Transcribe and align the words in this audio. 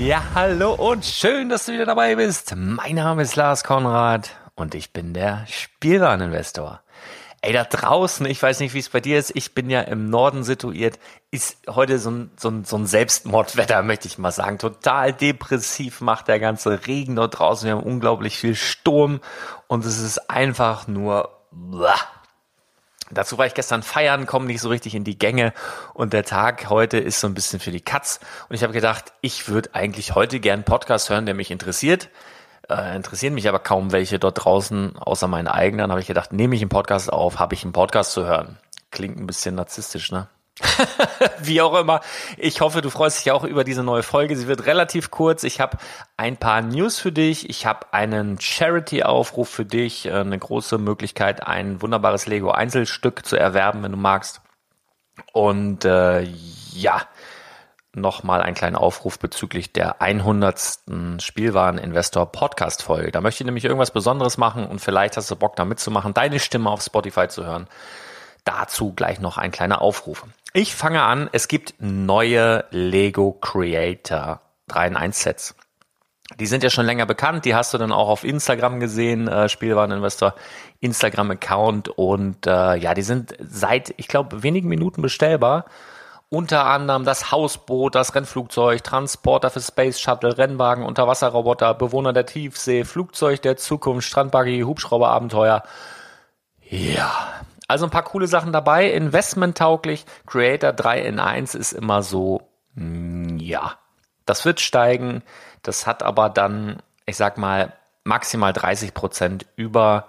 Ja, 0.00 0.22
hallo 0.32 0.74
und 0.74 1.04
schön, 1.04 1.48
dass 1.48 1.66
du 1.66 1.72
wieder 1.72 1.84
dabei 1.84 2.14
bist. 2.14 2.54
Mein 2.54 2.94
Name 2.94 3.22
ist 3.22 3.34
Lars 3.34 3.64
Konrad 3.64 4.30
und 4.54 4.76
ich 4.76 4.92
bin 4.92 5.12
der 5.12 5.44
Spielwareninvestor. 5.48 6.80
Ey, 7.40 7.52
da 7.52 7.64
draußen, 7.64 8.24
ich 8.26 8.40
weiß 8.40 8.60
nicht, 8.60 8.74
wie 8.74 8.78
es 8.78 8.90
bei 8.90 9.00
dir 9.00 9.18
ist, 9.18 9.32
ich 9.34 9.54
bin 9.54 9.68
ja 9.68 9.80
im 9.80 10.08
Norden 10.08 10.44
situiert, 10.44 11.00
ist 11.32 11.58
heute 11.68 11.98
so 11.98 12.12
ein, 12.12 12.30
so 12.36 12.48
ein, 12.48 12.64
so 12.64 12.76
ein 12.76 12.86
Selbstmordwetter, 12.86 13.82
möchte 13.82 14.06
ich 14.06 14.18
mal 14.18 14.30
sagen. 14.30 14.58
Total 14.58 15.12
depressiv 15.12 16.00
macht 16.00 16.28
der 16.28 16.38
ganze 16.38 16.86
Regen 16.86 17.16
dort 17.16 17.38
draußen. 17.38 17.66
Wir 17.66 17.74
haben 17.74 17.82
unglaublich 17.82 18.38
viel 18.38 18.54
Sturm 18.54 19.20
und 19.66 19.84
es 19.84 19.98
ist 19.98 20.30
einfach 20.30 20.86
nur... 20.86 21.34
Blah 21.50 21.96
Dazu 23.10 23.38
war 23.38 23.46
ich 23.46 23.54
gestern 23.54 23.82
feiern, 23.82 24.26
komme 24.26 24.46
nicht 24.46 24.60
so 24.60 24.68
richtig 24.68 24.94
in 24.94 25.04
die 25.04 25.18
Gänge 25.18 25.52
und 25.94 26.12
der 26.12 26.24
Tag 26.24 26.68
heute 26.68 26.98
ist 26.98 27.20
so 27.20 27.26
ein 27.26 27.34
bisschen 27.34 27.60
für 27.60 27.70
die 27.70 27.80
Katz. 27.80 28.20
Und 28.48 28.56
ich 28.56 28.62
habe 28.62 28.72
gedacht, 28.72 29.12
ich 29.20 29.48
würde 29.48 29.70
eigentlich 29.74 30.14
heute 30.14 30.40
gern 30.40 30.58
einen 30.58 30.64
Podcast 30.64 31.08
hören, 31.10 31.26
der 31.26 31.34
mich 31.34 31.50
interessiert. 31.50 32.08
Äh, 32.68 32.96
interessieren 32.96 33.34
mich 33.34 33.48
aber 33.48 33.60
kaum 33.60 33.92
welche 33.92 34.18
dort 34.18 34.44
draußen, 34.44 34.96
außer 34.98 35.26
meinen 35.26 35.48
eigenen. 35.48 35.90
habe 35.90 36.00
ich 36.00 36.06
gedacht, 36.06 36.32
nehme 36.32 36.54
ich 36.54 36.60
einen 36.60 36.68
Podcast 36.68 37.12
auf, 37.12 37.38
habe 37.38 37.54
ich 37.54 37.64
einen 37.64 37.72
Podcast 37.72 38.12
zu 38.12 38.26
hören. 38.26 38.58
Klingt 38.90 39.18
ein 39.18 39.26
bisschen 39.26 39.54
narzisstisch, 39.54 40.12
ne? 40.12 40.28
Wie 41.40 41.60
auch 41.60 41.78
immer. 41.78 42.00
Ich 42.36 42.60
hoffe, 42.60 42.80
du 42.80 42.90
freust 42.90 43.24
dich 43.24 43.32
auch 43.32 43.44
über 43.44 43.64
diese 43.64 43.82
neue 43.82 44.02
Folge. 44.02 44.36
Sie 44.36 44.48
wird 44.48 44.66
relativ 44.66 45.10
kurz. 45.10 45.44
Ich 45.44 45.60
habe 45.60 45.78
ein 46.16 46.36
paar 46.36 46.62
News 46.62 46.98
für 46.98 47.12
dich. 47.12 47.48
Ich 47.48 47.66
habe 47.66 47.92
einen 47.92 48.40
Charity-Aufruf 48.40 49.48
für 49.48 49.64
dich. 49.64 50.06
Äh, 50.06 50.12
eine 50.12 50.38
große 50.38 50.78
Möglichkeit, 50.78 51.46
ein 51.46 51.80
wunderbares 51.82 52.26
Lego-Einzelstück 52.26 53.24
zu 53.24 53.36
erwerben, 53.36 53.82
wenn 53.82 53.92
du 53.92 53.98
magst. 53.98 54.40
Und 55.32 55.84
äh, 55.84 56.22
ja, 56.72 57.02
nochmal 57.94 58.42
einen 58.42 58.54
kleinen 58.54 58.76
Aufruf 58.76 59.18
bezüglich 59.18 59.72
der 59.72 60.00
100. 60.00 60.80
Spielwaren-Investor-Podcast-Folge. 61.20 63.10
Da 63.12 63.20
möchte 63.20 63.42
ich 63.42 63.46
nämlich 63.46 63.64
irgendwas 63.64 63.90
Besonderes 63.90 64.38
machen 64.38 64.66
und 64.66 64.80
vielleicht 64.80 65.16
hast 65.16 65.30
du 65.30 65.36
Bock 65.36 65.56
da 65.56 65.64
mitzumachen, 65.64 66.14
deine 66.14 66.38
Stimme 66.38 66.70
auf 66.70 66.82
Spotify 66.82 67.28
zu 67.28 67.44
hören. 67.44 67.66
Dazu 68.48 68.94
gleich 68.94 69.20
noch 69.20 69.36
ein 69.36 69.50
kleiner 69.50 69.82
Aufruf. 69.82 70.24
Ich 70.54 70.74
fange 70.74 71.02
an, 71.02 71.28
es 71.32 71.48
gibt 71.48 71.74
neue 71.80 72.64
Lego 72.70 73.32
Creator 73.32 74.40
3 74.68 74.86
in 74.86 74.96
1 74.96 75.22
Sets. 75.22 75.54
Die 76.40 76.46
sind 76.46 76.62
ja 76.62 76.70
schon 76.70 76.86
länger 76.86 77.04
bekannt, 77.04 77.44
die 77.44 77.54
hast 77.54 77.74
du 77.74 77.78
dann 77.78 77.92
auch 77.92 78.08
auf 78.08 78.24
Instagram 78.24 78.80
gesehen, 78.80 79.28
äh, 79.28 79.50
Spielwareninvestor 79.50 80.34
Instagram-Account 80.80 81.90
und 81.90 82.46
äh, 82.46 82.76
ja, 82.76 82.94
die 82.94 83.02
sind 83.02 83.34
seit, 83.38 83.92
ich 83.98 84.08
glaube, 84.08 84.42
wenigen 84.42 84.68
Minuten 84.68 85.02
bestellbar. 85.02 85.66
Unter 86.30 86.64
anderem 86.64 87.04
das 87.04 87.30
Hausboot, 87.30 87.94
das 87.94 88.14
Rennflugzeug, 88.14 88.82
Transporter 88.82 89.50
für 89.50 89.60
Space 89.60 90.00
Shuttle, 90.00 90.38
Rennwagen, 90.38 90.84
Unterwasserroboter, 90.86 91.74
Bewohner 91.74 92.14
der 92.14 92.24
Tiefsee, 92.24 92.84
Flugzeug 92.84 93.42
der 93.42 93.58
Zukunft, 93.58 94.08
Strandbuggy, 94.08 94.62
Hubschrauberabenteuer, 94.62 95.62
Ja, 96.70 97.44
also 97.68 97.84
ein 97.84 97.90
paar 97.90 98.02
coole 98.02 98.26
Sachen 98.26 98.52
dabei. 98.52 98.90
Investmenttauglich. 98.90 100.06
Creator 100.26 100.72
3 100.72 101.00
in 101.02 101.20
1 101.20 101.54
ist 101.54 101.72
immer 101.72 102.02
so, 102.02 102.48
mm, 102.74 103.36
ja, 103.36 103.78
das 104.26 104.44
wird 104.44 104.60
steigen. 104.60 105.22
Das 105.62 105.86
hat 105.86 106.02
aber 106.02 106.30
dann, 106.30 106.82
ich 107.06 107.16
sag 107.16 107.36
mal, 107.38 107.74
maximal 108.04 108.52
30 108.54 108.94
Prozent 108.94 109.46
über 109.54 110.08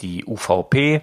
die 0.00 0.24
UVP. 0.24 1.02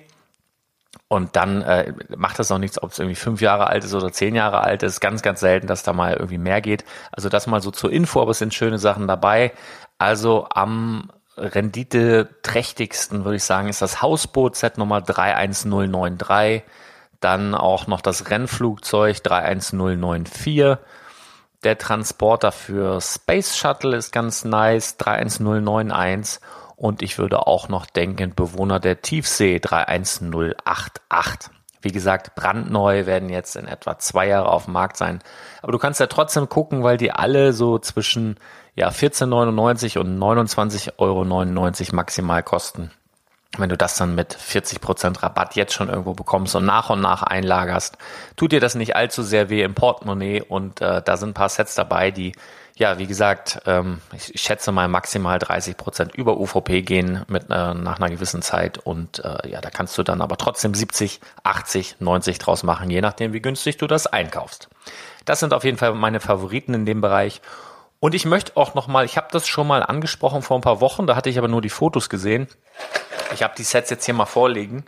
Und 1.07 1.35
dann 1.35 1.61
äh, 1.61 1.93
macht 2.15 2.39
das 2.39 2.51
auch 2.51 2.57
nichts, 2.57 2.81
ob 2.81 2.91
es 2.91 2.97
irgendwie 2.99 3.15
fünf 3.15 3.39
Jahre 3.39 3.67
alt 3.67 3.83
ist 3.83 3.93
oder 3.93 4.11
zehn 4.11 4.33
Jahre 4.33 4.61
alt 4.61 4.81
ist. 4.81 4.99
Ganz, 4.99 5.21
ganz 5.21 5.41
selten, 5.41 5.67
dass 5.67 5.83
da 5.83 5.93
mal 5.93 6.13
irgendwie 6.13 6.39
mehr 6.39 6.61
geht. 6.61 6.85
Also 7.11 7.29
das 7.29 7.45
mal 7.45 7.61
so 7.61 7.69
zur 7.69 7.91
Info, 7.91 8.19
aber 8.19 8.31
es 8.31 8.39
sind 8.39 8.53
schöne 8.53 8.79
Sachen 8.79 9.07
dabei. 9.07 9.53
Also 9.99 10.47
am 10.49 11.11
renditeträchtigsten 11.37 13.25
würde 13.25 13.37
ich 13.37 13.43
sagen, 13.43 13.69
ist 13.69 13.81
das 13.81 14.01
Hausboot 14.01 14.55
Set 14.55 14.77
Nummer 14.77 15.01
31093. 15.01 16.63
Dann 17.19 17.55
auch 17.55 17.87
noch 17.87 18.01
das 18.01 18.29
Rennflugzeug 18.29 19.23
31094. 19.23 20.77
Der 21.63 21.77
Transporter 21.77 22.51
für 22.51 22.99
Space 22.99 23.55
Shuttle 23.55 23.95
ist 23.95 24.11
ganz 24.11 24.43
nice, 24.43 24.97
31091. 24.97 26.41
Und 26.75 27.01
ich 27.01 27.17
würde 27.17 27.47
auch 27.47 27.69
noch 27.69 27.85
denken, 27.85 28.35
Bewohner 28.35 28.79
der 28.79 29.01
Tiefsee 29.01 29.59
31088. 29.59 31.51
Wie 31.81 31.91
gesagt, 31.91 32.35
brandneu 32.35 33.05
werden 33.05 33.29
jetzt 33.29 33.55
in 33.55 33.67
etwa 33.67 33.97
zwei 33.99 34.27
Jahre 34.27 34.49
auf 34.49 34.65
dem 34.65 34.73
Markt 34.73 34.97
sein. 34.97 35.19
Aber 35.61 35.71
du 35.71 35.77
kannst 35.77 35.99
ja 35.99 36.07
trotzdem 36.07 36.49
gucken, 36.49 36.83
weil 36.83 36.97
die 36.97 37.11
alle 37.11 37.53
so 37.53 37.77
zwischen 37.77 38.37
ja, 38.75 38.89
14,99 38.89 39.99
und 39.99 40.17
29,99 40.17 40.91
Euro 40.97 41.25
maximal 41.95 42.43
kosten. 42.43 42.91
Wenn 43.57 43.69
du 43.69 43.77
das 43.77 43.97
dann 43.97 44.15
mit 44.15 44.35
40% 44.35 45.21
Rabatt 45.21 45.55
jetzt 45.55 45.73
schon 45.73 45.89
irgendwo 45.89 46.13
bekommst 46.13 46.55
und 46.55 46.65
nach 46.65 46.89
und 46.89 47.01
nach 47.01 47.21
einlagerst, 47.21 47.99
tut 48.35 48.51
dir 48.51 48.59
das 48.59 48.73
nicht 48.73 48.95
allzu 48.95 49.21
sehr 49.21 49.49
weh 49.49 49.61
im 49.61 49.75
Portemonnaie 49.75 50.41
und 50.41 50.81
äh, 50.81 51.03
da 51.03 51.17
sind 51.17 51.29
ein 51.29 51.33
paar 51.35 51.49
Sets 51.49 51.75
dabei, 51.75 52.09
die 52.09 52.31
ja, 52.75 52.97
wie 52.97 53.05
gesagt, 53.05 53.61
ähm, 53.67 54.01
ich, 54.13 54.41
schätze 54.41 54.71
mal 54.71 54.87
maximal 54.87 55.37
30 55.37 55.77
Prozent 55.77 56.15
über 56.15 56.39
UVP 56.39 56.81
gehen 56.81 57.23
mit 57.27 57.43
äh, 57.51 57.73
nach 57.75 57.99
einer 57.99 58.09
gewissen 58.09 58.41
Zeit 58.41 58.79
und 58.79 59.23
äh, 59.23 59.47
ja, 59.49 59.61
da 59.61 59.69
kannst 59.69 59.95
du 59.97 60.03
dann 60.03 60.21
aber 60.21 60.37
trotzdem 60.37 60.73
70, 60.73 61.21
80, 61.43 61.97
90 61.99 62.39
draus 62.39 62.63
machen, 62.63 62.89
je 62.89 63.01
nachdem, 63.01 63.33
wie 63.33 63.41
günstig 63.41 63.77
du 63.77 63.85
das 63.85 64.07
einkaufst. 64.07 64.69
Das 65.25 65.39
sind 65.39 65.53
auf 65.53 65.63
jeden 65.63 65.77
Fall 65.77 65.93
meine 65.93 66.19
Favoriten 66.19 66.73
in 66.73 66.85
dem 66.87 67.01
Bereich. 67.01 67.41
Und 68.03 68.13
ich 68.13 68.25
möchte 68.25 68.57
auch 68.57 68.73
noch 68.73 68.87
mal, 68.87 69.05
ich 69.05 69.15
habe 69.15 69.29
das 69.31 69.47
schon 69.47 69.65
mal 69.65 69.81
angesprochen 69.81 70.41
vor 70.41 70.57
ein 70.57 70.61
paar 70.61 70.81
Wochen, 70.81 71.07
da 71.07 71.15
hatte 71.15 71.29
ich 71.29 71.37
aber 71.37 71.47
nur 71.47 71.61
die 71.61 71.69
Fotos 71.69 72.09
gesehen. 72.09 72.49
Ich 73.33 73.43
habe 73.43 73.53
die 73.57 73.63
Sets 73.63 73.89
jetzt 73.89 74.03
hier 74.03 74.13
mal 74.13 74.25
vorliegen. 74.25 74.83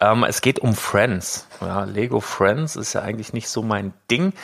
Ähm, 0.00 0.22
es 0.24 0.42
geht 0.42 0.58
um 0.58 0.74
Friends. 0.74 1.46
Ja, 1.62 1.84
Lego 1.84 2.20
Friends 2.20 2.76
ist 2.76 2.92
ja 2.92 3.00
eigentlich 3.00 3.32
nicht 3.32 3.48
so 3.48 3.62
mein 3.62 3.94
Ding. 4.10 4.34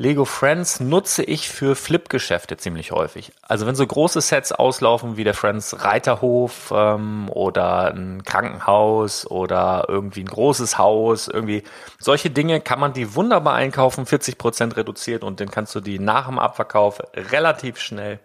Lego 0.00 0.24
Friends 0.24 0.80
nutze 0.80 1.22
ich 1.22 1.50
für 1.50 1.76
Flip-Geschäfte 1.76 2.56
ziemlich 2.56 2.90
häufig. 2.90 3.32
Also 3.42 3.66
wenn 3.66 3.74
so 3.74 3.86
große 3.86 4.22
Sets 4.22 4.50
auslaufen 4.50 5.18
wie 5.18 5.24
der 5.24 5.34
Friends 5.34 5.84
Reiterhof 5.84 6.72
ähm, 6.74 7.28
oder 7.28 7.92
ein 7.92 8.24
Krankenhaus 8.24 9.30
oder 9.30 9.84
irgendwie 9.88 10.22
ein 10.22 10.28
großes 10.28 10.78
Haus, 10.78 11.28
irgendwie 11.28 11.64
solche 11.98 12.30
Dinge 12.30 12.62
kann 12.62 12.80
man 12.80 12.94
die 12.94 13.14
wunderbar 13.14 13.56
einkaufen, 13.56 14.06
40 14.06 14.38
Prozent 14.38 14.78
reduziert 14.78 15.22
und 15.22 15.38
dann 15.38 15.50
kannst 15.50 15.74
du 15.74 15.80
die 15.80 15.98
nach 15.98 16.28
dem 16.28 16.38
Abverkauf 16.38 17.02
relativ 17.14 17.78
schnell 17.78 18.20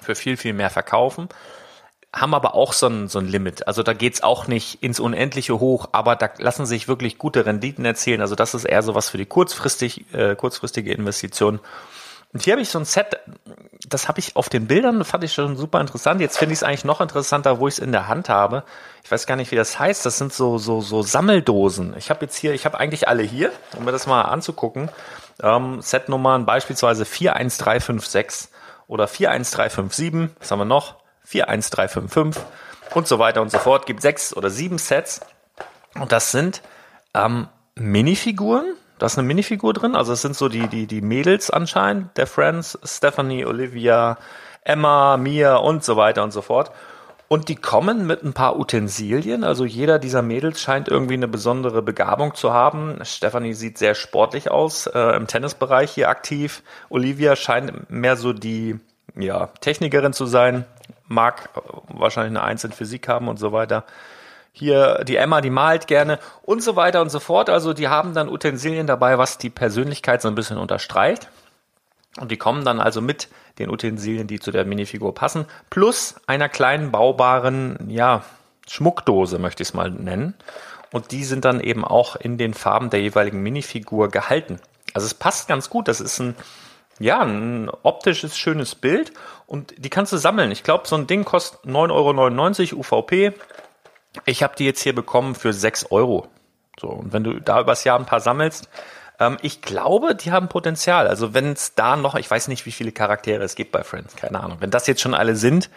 für 0.00 0.16
viel, 0.16 0.36
viel 0.36 0.52
mehr 0.52 0.68
verkaufen 0.68 1.28
haben 2.12 2.34
aber 2.34 2.54
auch 2.54 2.72
so 2.72 2.86
ein, 2.86 3.08
so 3.08 3.18
ein 3.18 3.26
Limit. 3.26 3.66
Also 3.66 3.82
da 3.82 3.92
geht's 3.92 4.22
auch 4.22 4.46
nicht 4.46 4.82
ins 4.82 4.98
Unendliche 4.98 5.60
hoch, 5.60 5.90
aber 5.92 6.16
da 6.16 6.30
lassen 6.38 6.64
sich 6.64 6.88
wirklich 6.88 7.18
gute 7.18 7.44
Renditen 7.44 7.84
erzielen. 7.84 8.20
Also 8.20 8.34
das 8.34 8.54
ist 8.54 8.64
eher 8.64 8.82
so 8.82 8.94
was 8.94 9.10
für 9.10 9.18
die 9.18 9.26
kurzfristig, 9.26 10.12
äh, 10.14 10.34
kurzfristige 10.34 10.92
Investition. 10.92 11.60
Und 12.32 12.42
hier 12.42 12.52
habe 12.52 12.62
ich 12.62 12.68
so 12.68 12.78
ein 12.78 12.84
Set, 12.84 13.18
das 13.88 14.08
habe 14.08 14.18
ich 14.18 14.36
auf 14.36 14.48
den 14.50 14.66
Bildern, 14.66 15.02
fand 15.04 15.24
ich 15.24 15.32
schon 15.32 15.56
super 15.56 15.80
interessant. 15.80 16.20
Jetzt 16.20 16.38
finde 16.38 16.52
ich 16.52 16.58
es 16.58 16.62
eigentlich 16.62 16.84
noch 16.84 17.00
interessanter, 17.00 17.58
wo 17.58 17.68
ich 17.68 17.74
es 17.74 17.78
in 17.78 17.92
der 17.92 18.06
Hand 18.06 18.28
habe. 18.28 18.64
Ich 19.02 19.10
weiß 19.10 19.26
gar 19.26 19.36
nicht, 19.36 19.50
wie 19.50 19.56
das 19.56 19.78
heißt. 19.78 20.04
Das 20.04 20.18
sind 20.18 20.32
so, 20.32 20.58
so, 20.58 20.82
so 20.82 21.02
Sammeldosen. 21.02 21.94
Ich 21.96 22.10
habe 22.10 22.26
jetzt 22.26 22.36
hier, 22.36 22.52
ich 22.52 22.66
habe 22.66 22.78
eigentlich 22.78 23.08
alle 23.08 23.22
hier, 23.22 23.50
um 23.76 23.84
mir 23.84 23.92
das 23.92 24.06
mal 24.06 24.22
anzugucken. 24.22 24.90
Ähm, 25.42 25.80
Setnummern 25.80 26.44
beispielsweise 26.44 27.04
41356 27.04 28.50
oder 28.88 29.08
41357. 29.08 30.36
Was 30.38 30.50
haben 30.50 30.58
wir 30.58 30.64
noch? 30.66 30.97
41355 31.28 32.42
und 32.94 33.06
so 33.06 33.18
weiter 33.18 33.42
und 33.42 33.50
so 33.50 33.58
fort. 33.58 33.86
Gibt 33.86 34.02
sechs 34.02 34.36
oder 34.36 34.50
sieben 34.50 34.78
Sets. 34.78 35.20
Und 35.94 36.12
das 36.12 36.32
sind 36.32 36.62
ähm, 37.14 37.48
Minifiguren. 37.74 38.74
Da 38.98 39.06
ist 39.06 39.18
eine 39.18 39.26
Minifigur 39.26 39.72
drin. 39.72 39.94
Also 39.94 40.12
es 40.12 40.22
sind 40.22 40.36
so 40.36 40.48
die, 40.48 40.66
die, 40.68 40.86
die 40.86 41.00
Mädels 41.00 41.50
anscheinend. 41.50 42.16
Der 42.16 42.26
Friends, 42.26 42.78
Stephanie, 42.82 43.44
Olivia, 43.44 44.18
Emma, 44.62 45.16
Mia 45.16 45.56
und 45.56 45.84
so 45.84 45.96
weiter 45.96 46.24
und 46.24 46.32
so 46.32 46.42
fort. 46.42 46.72
Und 47.28 47.50
die 47.50 47.56
kommen 47.56 48.06
mit 48.06 48.24
ein 48.24 48.32
paar 48.32 48.58
Utensilien. 48.58 49.44
Also 49.44 49.66
jeder 49.66 49.98
dieser 49.98 50.22
Mädels 50.22 50.62
scheint 50.62 50.88
irgendwie 50.88 51.14
eine 51.14 51.28
besondere 51.28 51.82
Begabung 51.82 52.34
zu 52.34 52.54
haben. 52.54 52.98
Stephanie 53.02 53.52
sieht 53.52 53.76
sehr 53.76 53.94
sportlich 53.94 54.50
aus, 54.50 54.86
äh, 54.86 55.14
im 55.14 55.26
Tennisbereich 55.26 55.90
hier 55.90 56.08
aktiv. 56.08 56.62
Olivia 56.88 57.36
scheint 57.36 57.90
mehr 57.90 58.16
so 58.16 58.32
die 58.32 58.80
ja, 59.14 59.48
Technikerin 59.60 60.14
zu 60.14 60.24
sein 60.24 60.64
mag 61.08 61.50
wahrscheinlich 61.88 62.38
eine 62.38 62.46
Eins 62.46 62.64
in 62.64 62.72
Physik 62.72 63.08
haben 63.08 63.28
und 63.28 63.38
so 63.38 63.52
weiter. 63.52 63.84
Hier 64.52 65.04
die 65.04 65.16
Emma, 65.16 65.40
die 65.40 65.50
malt 65.50 65.86
gerne 65.86 66.18
und 66.42 66.62
so 66.62 66.76
weiter 66.76 67.00
und 67.00 67.10
so 67.10 67.20
fort. 67.20 67.50
Also 67.50 67.72
die 67.72 67.88
haben 67.88 68.14
dann 68.14 68.28
Utensilien 68.28 68.86
dabei, 68.86 69.18
was 69.18 69.38
die 69.38 69.50
Persönlichkeit 69.50 70.22
so 70.22 70.28
ein 70.28 70.34
bisschen 70.34 70.58
unterstreicht. 70.58 71.28
Und 72.18 72.30
die 72.30 72.36
kommen 72.36 72.64
dann 72.64 72.80
also 72.80 73.00
mit 73.00 73.28
den 73.58 73.70
Utensilien, 73.70 74.26
die 74.26 74.40
zu 74.40 74.50
der 74.50 74.64
Minifigur 74.64 75.14
passen, 75.14 75.46
plus 75.70 76.16
einer 76.26 76.48
kleinen 76.48 76.90
baubaren, 76.90 77.88
ja, 77.88 78.22
Schmuckdose, 78.68 79.38
möchte 79.38 79.62
ich 79.62 79.70
es 79.70 79.74
mal 79.74 79.90
nennen. 79.90 80.34
Und 80.92 81.12
die 81.12 81.24
sind 81.24 81.44
dann 81.44 81.60
eben 81.60 81.84
auch 81.84 82.16
in 82.16 82.38
den 82.38 82.54
Farben 82.54 82.90
der 82.90 83.00
jeweiligen 83.00 83.42
Minifigur 83.42 84.08
gehalten. 84.08 84.58
Also 84.94 85.06
es 85.06 85.14
passt 85.14 85.48
ganz 85.48 85.70
gut. 85.70 85.88
Das 85.88 86.00
ist 86.00 86.18
ein 86.18 86.34
ja, 86.98 87.20
ein 87.20 87.70
optisches, 87.82 88.36
schönes 88.36 88.74
Bild 88.74 89.12
und 89.46 89.74
die 89.76 89.90
kannst 89.90 90.12
du 90.12 90.16
sammeln. 90.16 90.50
Ich 90.50 90.62
glaube, 90.62 90.88
so 90.88 90.96
ein 90.96 91.06
Ding 91.06 91.24
kostet 91.24 91.64
9,99 91.64 92.72
Euro 92.72 92.80
UVP. 92.80 93.32
Ich 94.24 94.42
habe 94.42 94.56
die 94.56 94.64
jetzt 94.64 94.82
hier 94.82 94.94
bekommen 94.94 95.34
für 95.34 95.52
6 95.52 95.90
Euro. 95.90 96.28
So, 96.80 96.88
und 96.88 97.12
wenn 97.12 97.24
du 97.24 97.40
da 97.40 97.60
übers 97.60 97.84
Jahr 97.84 97.98
ein 97.98 98.06
paar 98.06 98.20
sammelst, 98.20 98.68
ähm, 99.18 99.36
ich 99.42 99.62
glaube, 99.62 100.14
die 100.14 100.32
haben 100.32 100.48
Potenzial. 100.48 101.06
Also 101.08 101.34
wenn 101.34 101.52
es 101.52 101.74
da 101.74 101.96
noch, 101.96 102.14
ich 102.14 102.30
weiß 102.30 102.48
nicht, 102.48 102.66
wie 102.66 102.72
viele 102.72 102.92
Charaktere 102.92 103.42
es 103.42 103.54
gibt 103.54 103.72
bei 103.72 103.82
Friends, 103.82 104.16
keine 104.16 104.40
Ahnung. 104.40 104.58
Wenn 104.60 104.70
das 104.70 104.86
jetzt 104.86 105.00
schon 105.00 105.14
alle 105.14 105.36
sind, 105.36 105.70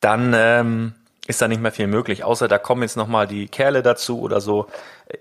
dann 0.00 0.32
ähm, 0.34 0.94
ist 1.26 1.42
da 1.42 1.48
nicht 1.48 1.60
mehr 1.60 1.72
viel 1.72 1.86
möglich. 1.86 2.24
Außer 2.24 2.48
da 2.48 2.58
kommen 2.58 2.82
jetzt 2.82 2.96
nochmal 2.96 3.26
die 3.26 3.48
Kerle 3.48 3.82
dazu 3.82 4.20
oder 4.20 4.40
so. 4.40 4.66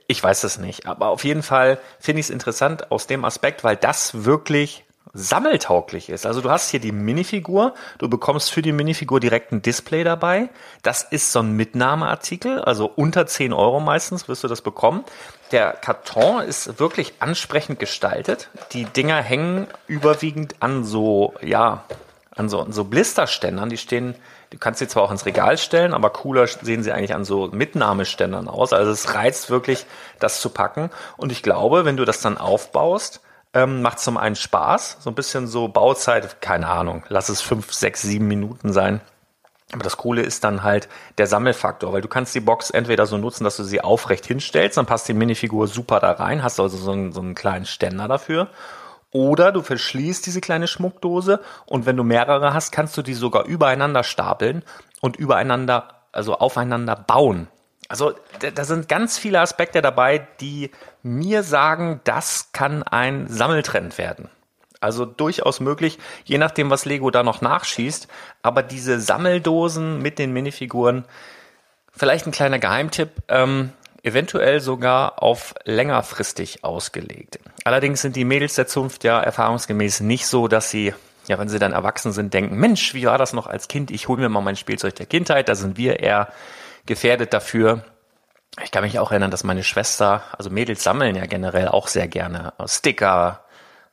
Ich 0.07 0.23
weiß 0.23 0.41
das 0.41 0.57
nicht. 0.57 0.85
Aber 0.85 1.07
auf 1.09 1.23
jeden 1.23 1.43
Fall 1.43 1.79
finde 1.99 2.21
ich 2.21 2.27
es 2.27 2.29
interessant 2.29 2.91
aus 2.91 3.07
dem 3.07 3.25
Aspekt, 3.25 3.63
weil 3.63 3.75
das 3.75 4.23
wirklich 4.23 4.85
sammeltauglich 5.17 6.09
ist. 6.09 6.25
Also 6.25 6.41
du 6.41 6.51
hast 6.51 6.69
hier 6.69 6.79
die 6.79 6.91
Minifigur, 6.91 7.73
du 7.97 8.07
bekommst 8.07 8.51
für 8.51 8.61
die 8.61 8.71
Minifigur 8.71 9.19
direkt 9.19 9.51
ein 9.51 9.63
Display 9.63 10.03
dabei. 10.03 10.49
Das 10.83 11.01
ist 11.03 11.31
so 11.31 11.39
ein 11.39 11.53
Mitnahmeartikel, 11.53 12.61
also 12.61 12.91
unter 12.95 13.25
10 13.25 13.51
Euro 13.51 13.79
meistens 13.79 14.27
wirst 14.27 14.43
du 14.43 14.47
das 14.47 14.61
bekommen. 14.61 15.03
Der 15.51 15.71
Karton 15.71 16.41
ist 16.43 16.79
wirklich 16.79 17.15
ansprechend 17.19 17.79
gestaltet. 17.79 18.49
Die 18.73 18.85
Dinger 18.85 19.21
hängen 19.21 19.67
überwiegend 19.87 20.55
an 20.59 20.83
so, 20.83 21.33
ja, 21.41 21.83
an 22.35 22.47
so, 22.49 22.59
an 22.61 22.71
so 22.71 22.83
Blisterständern. 22.83 23.69
Die 23.69 23.77
stehen, 23.77 24.13
du 24.51 24.59
kannst 24.59 24.79
sie 24.79 24.87
zwar 24.87 25.03
auch 25.03 25.11
ins 25.11 25.25
Regal 25.25 25.57
stellen, 25.57 25.95
aber 25.95 26.11
cooler 26.11 26.45
sehen 26.45 26.83
sie 26.83 26.91
eigentlich 26.91 27.15
an 27.15 27.25
so 27.25 27.47
Mitnahmeständern 27.47 28.47
aus. 28.47 28.71
Also 28.71 28.91
es 28.91 29.15
reizt 29.15 29.49
wirklich, 29.49 29.85
das 30.19 30.41
zu 30.41 30.49
packen. 30.49 30.91
Und 31.15 31.31
ich 31.31 31.41
glaube, 31.41 31.85
wenn 31.85 31.97
du 31.97 32.05
das 32.05 32.21
dann 32.21 32.37
aufbaust, 32.37 33.21
ähm, 33.53 33.81
macht 33.81 33.99
zum 33.99 34.17
einen 34.17 34.35
Spaß, 34.35 34.97
so 34.99 35.09
ein 35.09 35.15
bisschen 35.15 35.47
so 35.47 35.67
Bauzeit, 35.67 36.41
keine 36.41 36.67
Ahnung, 36.67 37.03
lass 37.09 37.29
es 37.29 37.41
fünf, 37.41 37.73
sechs, 37.73 38.01
sieben 38.01 38.27
Minuten 38.27 38.73
sein. 38.73 39.01
Aber 39.73 39.83
das 39.83 39.97
Coole 39.97 40.21
ist 40.21 40.43
dann 40.45 40.63
halt 40.63 40.87
der 41.17 41.27
Sammelfaktor, 41.27 41.91
weil 41.91 42.01
du 42.01 42.07
kannst 42.07 42.33
die 42.33 42.39
Box 42.39 42.69
entweder 42.69 43.05
so 43.05 43.17
nutzen, 43.17 43.43
dass 43.43 43.57
du 43.57 43.63
sie 43.63 43.81
aufrecht 43.81 44.25
hinstellst, 44.25 44.77
dann 44.77 44.85
passt 44.85 45.07
die 45.09 45.13
Minifigur 45.13 45.67
super 45.67 45.99
da 45.99 46.11
rein, 46.11 46.41
hast 46.41 46.59
also 46.59 46.77
so 46.77 46.91
einen, 46.91 47.11
so 47.11 47.19
einen 47.19 47.35
kleinen 47.35 47.65
Ständer 47.65 48.07
dafür. 48.07 48.49
Oder 49.11 49.51
du 49.51 49.61
verschließt 49.61 50.25
diese 50.25 50.41
kleine 50.41 50.67
Schmuckdose 50.67 51.41
und 51.65 51.85
wenn 51.85 51.97
du 51.97 52.03
mehrere 52.03 52.53
hast, 52.53 52.71
kannst 52.71 52.95
du 52.97 53.01
die 53.01 53.13
sogar 53.13 53.45
übereinander 53.45 54.03
stapeln 54.03 54.63
und 55.01 55.17
übereinander, 55.17 56.05
also 56.11 56.37
aufeinander 56.37 56.95
bauen. 56.95 57.47
Also 57.87 58.13
da 58.39 58.63
sind 58.65 58.89
ganz 58.89 59.17
viele 59.17 59.39
Aspekte 59.39 59.81
dabei, 59.81 60.27
die 60.41 60.71
mir 61.03 61.43
sagen, 61.43 62.01
das 62.03 62.51
kann 62.51 62.83
ein 62.83 63.27
Sammeltrend 63.27 63.97
werden. 63.97 64.29
Also 64.79 65.05
durchaus 65.05 65.59
möglich, 65.59 65.97
je 66.25 66.37
nachdem, 66.37 66.69
was 66.69 66.85
Lego 66.85 67.09
da 67.09 67.23
noch 67.23 67.41
nachschießt. 67.41 68.07
Aber 68.43 68.61
diese 68.61 68.99
Sammeldosen 68.99 70.01
mit 70.01 70.19
den 70.19 70.33
Minifiguren, 70.33 71.05
vielleicht 71.91 72.27
ein 72.27 72.31
kleiner 72.31 72.59
Geheimtipp, 72.59 73.09
ähm, 73.27 73.71
eventuell 74.03 74.59
sogar 74.59 75.21
auf 75.23 75.55
längerfristig 75.65 76.63
ausgelegt. 76.63 77.39
Allerdings 77.63 78.01
sind 78.01 78.15
die 78.15 78.25
Mädels 78.25 78.55
der 78.55 78.67
Zunft 78.67 79.03
ja 79.03 79.19
erfahrungsgemäß 79.19 80.01
nicht 80.01 80.27
so, 80.27 80.47
dass 80.47 80.69
sie, 80.69 80.93
ja, 81.27 81.39
wenn 81.39 81.49
sie 81.49 81.59
dann 81.59 81.73
erwachsen 81.73 82.11
sind, 82.11 82.33
denken, 82.33 82.55
Mensch, 82.57 82.93
wie 82.93 83.05
war 83.05 83.17
das 83.17 83.33
noch 83.33 83.47
als 83.47 83.67
Kind? 83.67 83.91
Ich 83.91 84.07
hole 84.07 84.21
mir 84.21 84.29
mal 84.29 84.41
mein 84.41 84.55
Spielzeug 84.55 84.95
der 84.95 85.07
Kindheit. 85.07 85.49
Da 85.49 85.55
sind 85.55 85.77
wir 85.77 85.99
eher 85.99 86.31
gefährdet 86.87 87.33
dafür. 87.33 87.83
Ich 88.63 88.71
kann 88.71 88.83
mich 88.83 88.97
auch 88.97 89.11
erinnern, 89.11 89.29
dass 89.31 89.43
meine 89.43 89.63
Schwester, 89.63 90.23
also 90.35 90.49
Mädels 90.49 90.83
sammeln 90.83 91.15
ja 91.15 91.25
generell 91.25 91.67
auch 91.67 91.87
sehr 91.87 92.07
gerne 92.07 92.53
Sticker. 92.65 93.43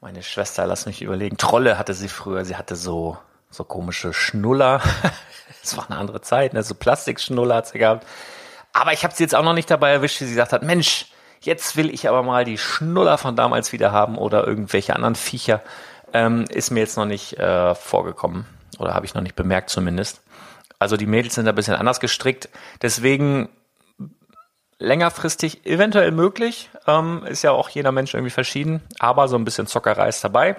Meine 0.01 0.23
Schwester, 0.23 0.67
lass 0.67 0.87
mich 0.87 1.03
überlegen, 1.03 1.37
Trolle 1.37 1.79
hatte 1.79 1.93
sie 1.95 2.09
früher. 2.09 2.45
Sie 2.45 2.57
hatte 2.57 2.77
so, 2.77 3.19
so 3.51 3.65
komische 3.65 4.13
Schnuller. 4.13 4.81
Es 5.63 5.79
war 5.79 5.87
eine 5.89 5.99
andere 5.99 6.21
Zeit, 6.21 6.53
ne? 6.53 6.63
so 6.63 6.75
Plastikschnuller 6.75 7.57
hat 7.57 7.69
sie 7.69 7.79
gehabt. 7.79 8.07
Aber 8.75 8.93
ich 8.93 9.03
habe 9.03 9.15
sie 9.15 9.23
jetzt 9.23 9.35
auch 9.35 9.43
noch 9.43 9.55
nicht 9.55 9.71
dabei 9.71 9.93
erwischt, 9.93 10.21
wie 10.21 10.25
sie 10.25 10.33
gesagt 10.33 10.53
hat, 10.53 10.63
Mensch, 10.63 11.07
jetzt 11.41 11.77
will 11.77 11.89
ich 11.89 12.07
aber 12.07 12.23
mal 12.23 12.45
die 12.45 12.59
Schnuller 12.59 13.17
von 13.17 13.35
damals 13.35 13.73
wieder 13.73 13.91
haben 13.91 14.19
oder 14.19 14.47
irgendwelche 14.47 14.95
anderen 14.95 15.15
Viecher. 15.15 15.63
Ähm, 16.13 16.45
ist 16.51 16.71
mir 16.71 16.81
jetzt 16.81 16.99
noch 16.99 17.07
nicht 17.07 17.39
äh, 17.39 17.75
vorgekommen 17.75 18.47
oder 18.79 18.95
habe 18.95 19.07
ich 19.07 19.15
noch 19.15 19.23
nicht 19.23 19.37
bemerkt 19.37 19.71
zumindest. 19.71 20.21
Also 20.85 20.99
die 20.99 21.07
Mädels 21.07 21.35
sind 21.35 21.49
ein 21.49 21.55
bisschen 21.55 21.77
anders 21.77 21.99
gestrickt. 21.99 22.51
Deswegen 22.83 23.49
längerfristig 24.79 25.65
eventuell 25.65 26.11
möglich. 26.11 26.69
Ähm, 26.87 27.25
ist 27.27 27.43
ja 27.43 27.53
auch 27.53 27.71
jeder 27.71 27.91
Mensch 27.91 28.13
irgendwie 28.13 28.31
verschieden. 28.31 28.83
Aber 28.99 29.27
so 29.29 29.37
ein 29.37 29.47
bisschen 29.47 29.67
Zockerei 29.67 30.11
ist 30.11 30.23
dabei. 30.23 30.57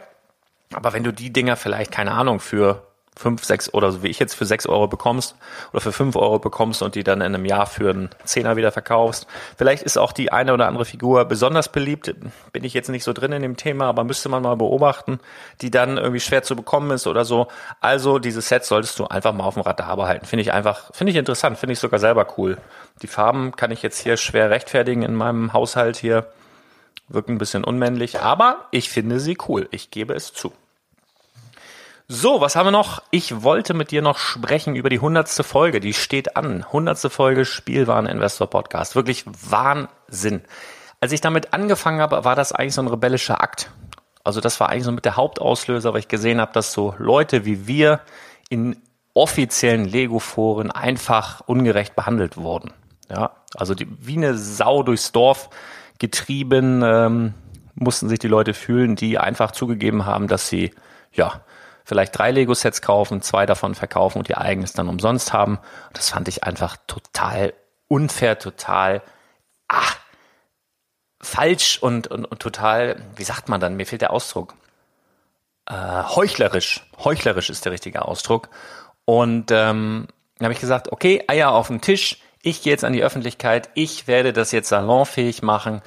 Aber 0.74 0.94
wenn 0.94 1.03
du 1.03 1.13
die 1.13 1.32
Dinger 1.32 1.58
vielleicht, 1.58 1.91
keine 1.91 2.13
Ahnung, 2.13 2.39
für 2.39 2.88
fünf, 3.17 3.43
sechs 3.45 3.74
oder 3.74 3.91
so 3.91 4.03
wie 4.03 4.10
ich 4.10 4.19
jetzt 4.19 4.34
für 4.34 4.45
sechs 4.45 4.67
Euro 4.67 4.88
bekommst 4.88 5.36
oder 5.72 5.81
für 5.81 5.91
fünf 5.91 6.15
Euro 6.15 6.39
bekommst 6.39 6.81
und 6.81 6.95
die 6.95 7.03
dann 7.03 7.22
in 7.22 7.34
einem 7.34 7.45
Jahr 7.45 7.65
für 7.65 7.89
einen 7.89 8.10
Zehner 8.25 8.57
wieder 8.57 8.72
verkaufst. 8.72 9.27
Vielleicht 9.57 9.84
ist 9.84 9.98
auch 9.98 10.12
die 10.12 10.31
eine 10.31 10.53
oder 10.53 10.67
andere 10.67 10.86
Figur 10.86 11.25
besonders 11.25 11.72
beliebt. 11.72 12.13
Bin 12.51 12.63
ich 12.63 12.74
jetzt 12.74 12.89
nicht 12.89 13.03
so 13.03 13.13
drin 13.13 13.31
in 13.31 13.41
dem 13.41 13.57
Thema, 13.57 13.86
aber 13.86 14.03
müsste 14.03 14.29
man 14.29 14.43
mal 14.43 14.55
beobachten, 14.55 15.19
die 15.62 15.72
dann 15.72 15.98
irgendwie 15.98 16.19
schwer 16.19 16.43
zu 16.43 16.55
bekommen 16.55 16.91
ist 16.91 17.07
oder 17.07 17.24
so. 17.24 17.48
Also 17.79 18.19
dieses 18.19 18.50
Set 18.50 18.65
solltest 18.65 19.00
du 19.00 19.05
einfach 19.05 19.34
mal 19.34 19.45
auf 19.45 19.53
dem 19.53 19.63
Radar 19.63 19.95
behalten. 19.95 20.25
Finde 20.25 20.41
ich 20.41 20.51
einfach, 20.51 20.93
finde 20.93 21.12
ich 21.12 21.17
interessant, 21.17 21.57
finde 21.57 21.74
ich 21.74 21.79
sogar 21.79 22.00
selber 22.00 22.27
cool. 22.38 22.57
Die 23.01 23.07
Farben 23.07 23.55
kann 23.55 23.72
ich 23.72 23.81
jetzt 23.81 24.00
hier 24.00 24.17
schwer 24.17 24.50
rechtfertigen 24.50 25.03
in 25.03 25.15
meinem 25.15 25.53
Haushalt 25.53 25.98
hier. 25.98 26.27
Wirken 27.07 27.34
ein 27.34 27.38
bisschen 27.38 27.63
unmännlich, 27.63 28.19
aber 28.19 28.65
ich 28.72 28.89
finde 28.89 29.19
sie 29.19 29.38
cool. 29.48 29.67
Ich 29.72 29.91
gebe 29.91 30.13
es 30.13 30.34
zu. 30.34 30.53
So, 32.07 32.39
was 32.39 32.55
haben 32.55 32.67
wir 32.67 32.71
noch? 32.71 33.01
Ich 33.09 33.41
wollte 33.41 33.74
mit 33.74 33.89
dir 33.89 34.03
noch 34.03 34.19
sprechen 34.19 34.75
über 34.75 34.91
die 34.91 35.00
hundertste 35.00 35.43
Folge. 35.43 35.79
Die 35.79 35.93
steht 35.93 36.38
an. 36.38 36.71
Hundertste 36.71 37.09
Folge 37.09 37.45
Spielwareninvestor 37.45 38.47
Podcast. 38.47 38.95
Wirklich 38.95 39.25
Wahnsinn. 39.25 40.43
Als 41.01 41.13
ich 41.13 41.21
damit 41.21 41.53
angefangen 41.55 42.01
habe, 42.01 42.24
war 42.24 42.35
das 42.35 42.51
eigentlich 42.51 42.75
so 42.75 42.83
ein 42.83 42.88
rebellischer 42.88 43.41
Akt. 43.41 43.71
Also 44.24 44.39
das 44.39 44.59
war 44.59 44.69
eigentlich 44.69 44.83
so 44.83 44.91
mit 44.91 45.03
der 45.05 45.15
Hauptauslöser, 45.15 45.93
weil 45.93 46.01
ich 46.01 46.07
gesehen 46.07 46.39
habe, 46.39 46.53
dass 46.53 46.74
so 46.74 46.93
Leute 47.00 47.43
wie 47.43 47.65
wir 47.65 48.01
in 48.50 48.79
offiziellen 49.15 49.85
Lego-Foren 49.85 50.69
einfach 50.69 51.41
ungerecht 51.47 51.95
behandelt 51.95 52.38
wurden. 52.38 52.71
Ja, 53.09 53.31
also 53.55 53.74
die, 53.74 53.88
wie 54.00 54.17
eine 54.17 54.38
Sau 54.38 54.83
durchs 54.83 55.12
Dorf 55.12 55.50
getrieben 55.97 56.83
ähm, 56.85 57.33
mussten 57.74 58.09
sich 58.09 58.19
die 58.19 58.27
Leute 58.27 58.53
fühlen, 58.53 58.95
die 58.95 59.17
einfach 59.17 59.51
zugegeben 59.51 60.05
haben, 60.05 60.27
dass 60.27 60.50
sie 60.50 60.69
ja 61.12 61.41
vielleicht 61.85 62.17
drei 62.17 62.31
Lego-Sets 62.31 62.81
kaufen, 62.81 63.21
zwei 63.21 63.45
davon 63.45 63.75
verkaufen 63.75 64.19
und 64.19 64.29
ihr 64.29 64.39
eigenes 64.39 64.73
dann 64.73 64.89
umsonst 64.89 65.31
haben. 65.31 65.59
Das 65.93 66.09
fand 66.09 66.27
ich 66.27 66.43
einfach 66.43 66.77
total 66.87 67.53
unfair, 67.87 68.37
total 68.39 69.01
ach, 69.67 69.97
falsch 71.21 71.79
und, 71.81 72.07
und, 72.07 72.25
und 72.25 72.39
total, 72.39 72.97
wie 73.15 73.23
sagt 73.23 73.49
man 73.49 73.61
dann, 73.61 73.75
mir 73.75 73.85
fehlt 73.85 74.01
der 74.01 74.11
Ausdruck. 74.11 74.55
Äh, 75.67 76.03
heuchlerisch. 76.03 76.85
Heuchlerisch 77.03 77.49
ist 77.49 77.65
der 77.65 77.71
richtige 77.71 78.03
Ausdruck. 78.05 78.49
Und 79.05 79.51
ähm, 79.51 80.07
dann 80.37 80.45
habe 80.45 80.53
ich 80.53 80.59
gesagt, 80.59 80.91
okay, 80.91 81.23
Eier 81.27 81.51
auf 81.51 81.67
den 81.67 81.81
Tisch, 81.81 82.19
ich 82.41 82.61
gehe 82.61 82.71
jetzt 82.71 82.83
an 82.83 82.93
die 82.93 83.03
Öffentlichkeit, 83.03 83.69
ich 83.73 84.07
werde 84.07 84.33
das 84.33 84.51
jetzt 84.51 84.69
salonfähig 84.69 85.41
machen. 85.41 85.81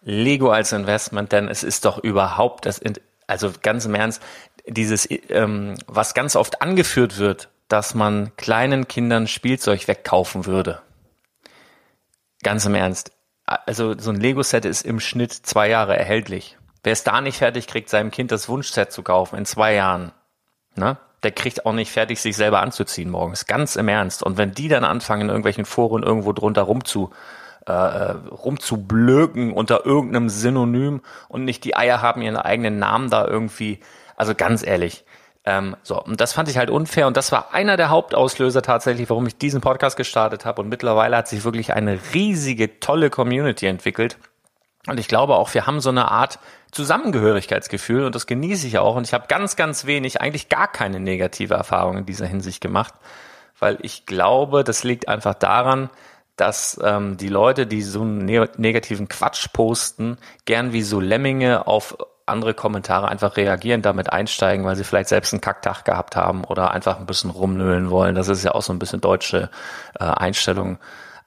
Lego 0.00 0.50
als 0.50 0.72
Investment, 0.72 1.32
denn 1.32 1.48
es 1.48 1.62
ist 1.62 1.84
doch 1.84 1.98
überhaupt 1.98 2.64
das, 2.64 2.80
also 3.26 3.52
ganz 3.62 3.84
im 3.84 3.94
Ernst, 3.94 4.22
dieses, 4.68 5.08
ähm, 5.28 5.74
was 5.86 6.14
ganz 6.14 6.36
oft 6.36 6.62
angeführt 6.62 7.18
wird, 7.18 7.48
dass 7.68 7.94
man 7.94 8.32
kleinen 8.36 8.88
Kindern 8.88 9.26
Spielzeug 9.26 9.88
wegkaufen 9.88 10.46
würde. 10.46 10.80
Ganz 12.42 12.64
im 12.64 12.74
Ernst. 12.74 13.12
Also 13.44 13.98
so 13.98 14.10
ein 14.10 14.20
Lego-Set 14.20 14.64
ist 14.64 14.82
im 14.82 15.00
Schnitt 15.00 15.32
zwei 15.32 15.68
Jahre 15.68 15.96
erhältlich. 15.96 16.56
Wer 16.82 16.92
es 16.92 17.04
da 17.04 17.20
nicht 17.20 17.38
fertig 17.38 17.66
kriegt, 17.66 17.88
seinem 17.88 18.10
Kind 18.10 18.30
das 18.30 18.48
Wunschset 18.48 18.92
zu 18.92 19.02
kaufen 19.02 19.36
in 19.36 19.44
zwei 19.44 19.74
Jahren, 19.74 20.12
ne? 20.76 20.96
der 21.22 21.32
kriegt 21.32 21.66
auch 21.66 21.72
nicht 21.72 21.90
fertig, 21.90 22.20
sich 22.20 22.36
selber 22.36 22.60
anzuziehen 22.60 23.10
morgens. 23.10 23.46
Ganz 23.46 23.76
im 23.76 23.88
Ernst. 23.88 24.22
Und 24.22 24.38
wenn 24.38 24.52
die 24.52 24.68
dann 24.68 24.84
anfangen, 24.84 25.22
in 25.22 25.28
irgendwelchen 25.28 25.64
Foren 25.64 26.02
irgendwo 26.02 26.32
drunter 26.32 26.62
rumzu, 26.62 27.10
äh, 27.66 27.72
rumzublöken 27.72 29.52
unter 29.52 29.84
irgendeinem 29.84 30.28
Synonym 30.28 31.02
und 31.28 31.44
nicht 31.44 31.64
die 31.64 31.76
Eier 31.76 32.00
haben, 32.02 32.22
ihren 32.22 32.36
eigenen 32.36 32.78
Namen 32.78 33.10
da 33.10 33.26
irgendwie 33.26 33.80
also 34.18 34.34
ganz 34.34 34.66
ehrlich. 34.66 35.04
Ähm, 35.44 35.76
so, 35.82 36.02
und 36.02 36.20
das 36.20 36.32
fand 36.32 36.48
ich 36.48 36.58
halt 36.58 36.68
unfair 36.68 37.06
und 37.06 37.16
das 37.16 37.32
war 37.32 37.54
einer 37.54 37.76
der 37.76 37.88
Hauptauslöser 37.88 38.60
tatsächlich, 38.60 39.08
warum 39.08 39.26
ich 39.26 39.38
diesen 39.38 39.60
Podcast 39.60 39.96
gestartet 39.96 40.44
habe. 40.44 40.60
Und 40.60 40.68
mittlerweile 40.68 41.16
hat 41.16 41.28
sich 41.28 41.44
wirklich 41.44 41.72
eine 41.72 41.98
riesige, 42.12 42.80
tolle 42.80 43.08
Community 43.08 43.66
entwickelt. 43.66 44.18
Und 44.86 44.98
ich 44.98 45.08
glaube 45.08 45.36
auch, 45.36 45.54
wir 45.54 45.66
haben 45.66 45.80
so 45.80 45.90
eine 45.90 46.10
Art 46.10 46.38
Zusammengehörigkeitsgefühl 46.72 48.04
und 48.04 48.14
das 48.14 48.26
genieße 48.26 48.66
ich 48.66 48.78
auch. 48.78 48.96
Und 48.96 49.06
ich 49.06 49.14
habe 49.14 49.26
ganz, 49.28 49.56
ganz 49.56 49.86
wenig, 49.86 50.20
eigentlich 50.20 50.48
gar 50.48 50.70
keine 50.70 51.00
negative 51.00 51.54
Erfahrung 51.54 51.98
in 51.98 52.06
dieser 52.06 52.26
Hinsicht 52.26 52.60
gemacht, 52.60 52.94
weil 53.58 53.78
ich 53.82 54.04
glaube, 54.04 54.64
das 54.64 54.84
liegt 54.84 55.08
einfach 55.08 55.34
daran, 55.34 55.88
dass 56.36 56.78
ähm, 56.84 57.16
die 57.16 57.28
Leute, 57.28 57.66
die 57.66 57.82
so 57.82 58.02
einen 58.02 58.24
negativen 58.56 59.08
Quatsch 59.08 59.48
posten, 59.52 60.18
gern 60.44 60.72
wie 60.72 60.82
so 60.82 61.00
Lemminge 61.00 61.66
auf 61.66 61.96
andere 62.28 62.54
Kommentare 62.54 63.08
einfach 63.08 63.36
reagieren, 63.36 63.82
damit 63.82 64.12
einsteigen, 64.12 64.64
weil 64.64 64.76
sie 64.76 64.84
vielleicht 64.84 65.08
selbst 65.08 65.32
einen 65.32 65.40
Kacktag 65.40 65.84
gehabt 65.84 66.16
haben 66.16 66.44
oder 66.44 66.70
einfach 66.72 66.98
ein 66.98 67.06
bisschen 67.06 67.30
rumnöhlen 67.30 67.90
wollen. 67.90 68.14
Das 68.14 68.28
ist 68.28 68.44
ja 68.44 68.52
auch 68.52 68.62
so 68.62 68.72
ein 68.72 68.78
bisschen 68.78 69.00
deutsche 69.00 69.50
äh, 69.98 70.04
Einstellung. 70.04 70.78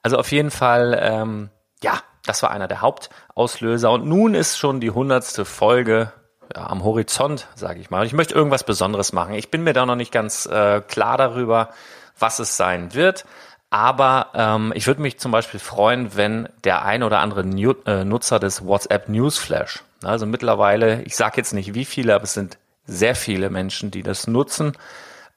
Also 0.02 0.18
auf 0.18 0.32
jeden 0.32 0.50
Fall, 0.50 0.98
ähm, 1.00 1.50
ja, 1.82 2.00
das 2.24 2.42
war 2.42 2.50
einer 2.50 2.68
der 2.68 2.80
Hauptauslöser. 2.80 3.90
Und 3.90 4.06
nun 4.06 4.34
ist 4.34 4.58
schon 4.58 4.80
die 4.80 4.90
hundertste 4.90 5.44
Folge 5.44 6.12
ja, 6.54 6.66
am 6.66 6.84
Horizont, 6.84 7.48
sage 7.54 7.80
ich 7.80 7.90
mal. 7.90 8.04
ich 8.06 8.12
möchte 8.12 8.34
irgendwas 8.34 8.64
Besonderes 8.64 9.12
machen. 9.12 9.34
Ich 9.34 9.50
bin 9.50 9.64
mir 9.64 9.72
da 9.72 9.86
noch 9.86 9.96
nicht 9.96 10.12
ganz 10.12 10.46
äh, 10.46 10.80
klar 10.80 11.18
darüber, 11.18 11.70
was 12.18 12.38
es 12.38 12.56
sein 12.56 12.94
wird. 12.94 13.24
Aber 13.70 14.28
ähm, 14.34 14.72
ich 14.76 14.86
würde 14.86 15.00
mich 15.00 15.18
zum 15.18 15.32
Beispiel 15.32 15.58
freuen, 15.58 16.14
wenn 16.14 16.48
der 16.64 16.84
ein 16.84 17.02
oder 17.02 17.20
andere 17.20 17.42
New 17.44 17.72
äh, 17.86 18.04
Nutzer 18.04 18.38
des 18.38 18.66
WhatsApp 18.66 19.08
Newsflash 19.08 19.82
also 20.04 20.26
mittlerweile, 20.26 21.02
ich 21.02 21.16
sage 21.16 21.34
jetzt 21.36 21.52
nicht 21.52 21.74
wie 21.74 21.84
viele, 21.84 22.14
aber 22.14 22.24
es 22.24 22.34
sind 22.34 22.58
sehr 22.86 23.14
viele 23.14 23.50
Menschen, 23.50 23.90
die 23.90 24.02
das 24.02 24.26
nutzen. 24.26 24.72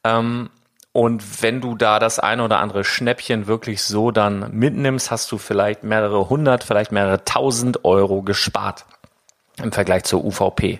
Ähm, 0.03 0.49
und 0.91 1.41
wenn 1.41 1.59
du 1.59 1.75
da 1.75 1.99
das 1.99 2.19
eine 2.19 2.43
oder 2.43 2.59
andere 2.59 2.85
Schnäppchen 2.85 3.47
wirklich 3.47 3.83
so 3.83 4.11
dann 4.11 4.51
mitnimmst, 4.57 5.11
hast 5.11 5.31
du 5.31 5.37
vielleicht 5.37 5.83
mehrere 5.83 6.29
hundert, 6.29 6.63
vielleicht 6.63 6.93
mehrere 6.93 7.25
tausend 7.25 7.83
Euro 7.83 8.21
gespart 8.21 8.85
im 9.61 9.71
Vergleich 9.73 10.05
zur 10.05 10.23
UVP. 10.23 10.79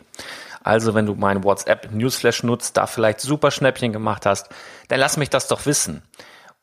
Also 0.63 0.95
wenn 0.95 1.05
du 1.05 1.15
meinen 1.15 1.43
WhatsApp 1.43 1.91
Newsflash 1.91 2.43
nutzt, 2.43 2.77
da 2.77 2.87
vielleicht 2.87 3.19
super 3.19 3.51
Schnäppchen 3.51 3.93
gemacht 3.93 4.25
hast, 4.25 4.49
dann 4.87 4.99
lass 4.99 5.17
mich 5.17 5.29
das 5.29 5.47
doch 5.47 5.65
wissen. 5.65 6.01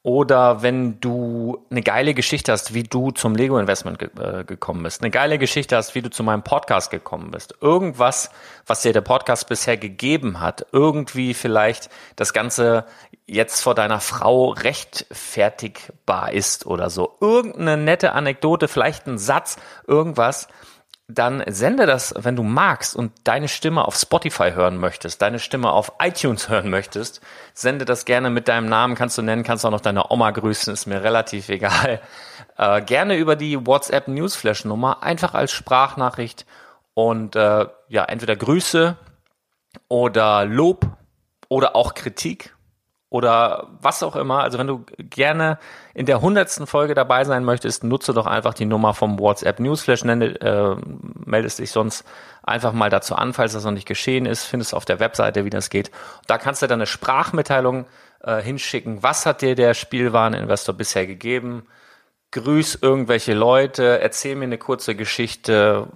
Oder 0.05 0.63
wenn 0.63 0.99
du 0.99 1.65
eine 1.71 1.81
geile 1.81 2.13
Geschichte 2.13 2.51
hast, 2.51 2.75
wie 2.75 2.83
du 2.83 3.13
zum 3.13 3.37
Lego 3.37 3.57
Investment 3.59 4.01
ge 4.01 4.11
äh, 4.19 4.43
gekommen 4.43 4.83
bist, 4.83 5.01
eine 5.01 5.13
geile 5.13 5.39
Geschichte 5.39 5.77
hast, 5.77 5.95
wie 5.95 6.03
du 6.03 6.11
zu 6.11 6.25
meinem 6.25 6.43
Podcast 6.43 6.91
gekommen 6.91 7.31
bist, 7.31 7.55
irgendwas, 7.61 8.31
was 8.67 8.83
dir 8.83 8.93
der 8.93 9.01
Podcast 9.01 9.49
bisher 9.49 9.77
gegeben 9.77 10.41
hat, 10.41 10.67
irgendwie 10.73 11.35
vielleicht 11.35 11.89
das 12.17 12.33
Ganze 12.33 12.85
jetzt 13.27 13.63
vor 13.63 13.77
deiner 13.77 14.01
Frau 14.01 14.49
rechtfertigbar 14.49 16.33
ist 16.33 16.67
oder 16.67 16.91
so, 16.91 17.17
irgendeine 17.21 17.77
nette 17.77 18.13
Anekdote, 18.13 18.67
vielleicht 18.67 19.07
ein 19.07 19.19
Satz, 19.19 19.57
irgendwas, 19.87 20.49
dann 21.15 21.43
sende 21.47 21.87
das, 21.87 22.15
wenn 22.17 22.37
du 22.37 22.43
magst 22.43 22.97
und 22.97 23.13
deine 23.25 23.49
Stimme 23.49 23.85
auf 23.85 23.97
Spotify 23.97 24.53
hören 24.53 24.77
möchtest, 24.79 25.23
deine 25.23 25.39
Stimme 25.39 25.73
auf 25.73 25.93
iTunes 26.01 26.49
hören 26.49 26.71
möchtest, 26.71 27.21
sende 27.55 27.85
das 27.85 28.05
gerne 28.05 28.31
mit 28.31 28.49
deinem 28.49 28.67
Namen, 28.67 28.95
kannst 28.95 29.19
du 29.19 29.23
nennen, 29.23 29.43
kannst 29.43 29.65
auch 29.65 29.71
noch 29.71 29.81
deine 29.81 30.11
Oma 30.11 30.31
grüßen, 30.31 30.73
ist 30.73 30.87
mir 30.87 31.03
relativ 31.03 31.49
egal. 31.49 32.01
Äh, 32.59 32.83
gerne 32.83 33.17
über 33.17 33.35
die 33.35 33.67
WhatsApp 33.67 34.09
Newsflash 34.09 34.67
Nummer, 34.67 35.03
einfach 35.03 35.33
als 35.33 35.53
Sprachnachricht 35.53 36.45
und 36.93 37.35
äh, 37.35 37.67
ja, 37.89 38.05
entweder 38.05 38.37
Grüße 38.37 38.95
oder 39.89 40.45
Lob 40.45 40.87
oder 41.49 41.75
auch 41.75 41.95
Kritik 41.95 42.55
oder 43.13 43.69
was 43.83 44.03
auch 44.03 44.17
immer. 44.17 44.43
Also 44.43 44.59
wenn 44.59 44.67
du 44.67 44.87
gerne 44.99 45.59
in 45.93 46.07
der 46.07 46.23
hundertsten 46.23 46.67
Folge 46.67 46.95
dabei 46.95 47.25
sein 47.25 47.45
möchtest, 47.45 47.85
nutze 47.85 48.15
doch 48.15 48.27
einfach 48.27 48.55
die 48.55 48.65
Nummer 48.65 48.95
vom 48.95 49.19
WhatsApp 49.19 49.61
Newsflash, 49.61 50.03
nenne, 50.05 50.41
äh, 50.41 50.77
meldest 51.27 51.59
dich 51.59 51.71
sonst 51.71 52.07
einfach 52.43 52.73
mal 52.73 52.89
dazu 52.89 53.15
an, 53.15 53.35
falls 53.35 53.53
das 53.53 53.65
noch 53.65 53.73
nicht 53.73 53.87
geschehen 53.87 54.25
ist, 54.25 54.45
findest 54.45 54.73
du 54.73 54.79
auf 54.79 54.87
der 54.87 54.99
Webseite, 54.99 55.45
wie 55.45 55.51
das 55.51 55.69
geht. 55.69 55.91
Da 56.27 56.39
kannst 56.39 56.63
du 56.63 56.67
dann 56.67 56.79
eine 56.79 56.87
Sprachmitteilung 56.87 57.85
äh, 58.23 58.41
hinschicken. 58.41 59.03
Was 59.03 59.27
hat 59.27 59.43
dir 59.43 59.55
der 59.57 59.75
Spielwareninvestor 59.75 60.75
bisher 60.75 61.07
gegeben? 61.07 61.67
Grüß 62.31 62.79
irgendwelche 62.81 63.35
Leute, 63.35 64.01
erzähl 64.01 64.37
mir 64.37 64.45
eine 64.45 64.57
kurze 64.57 64.95
Geschichte, 64.95 65.87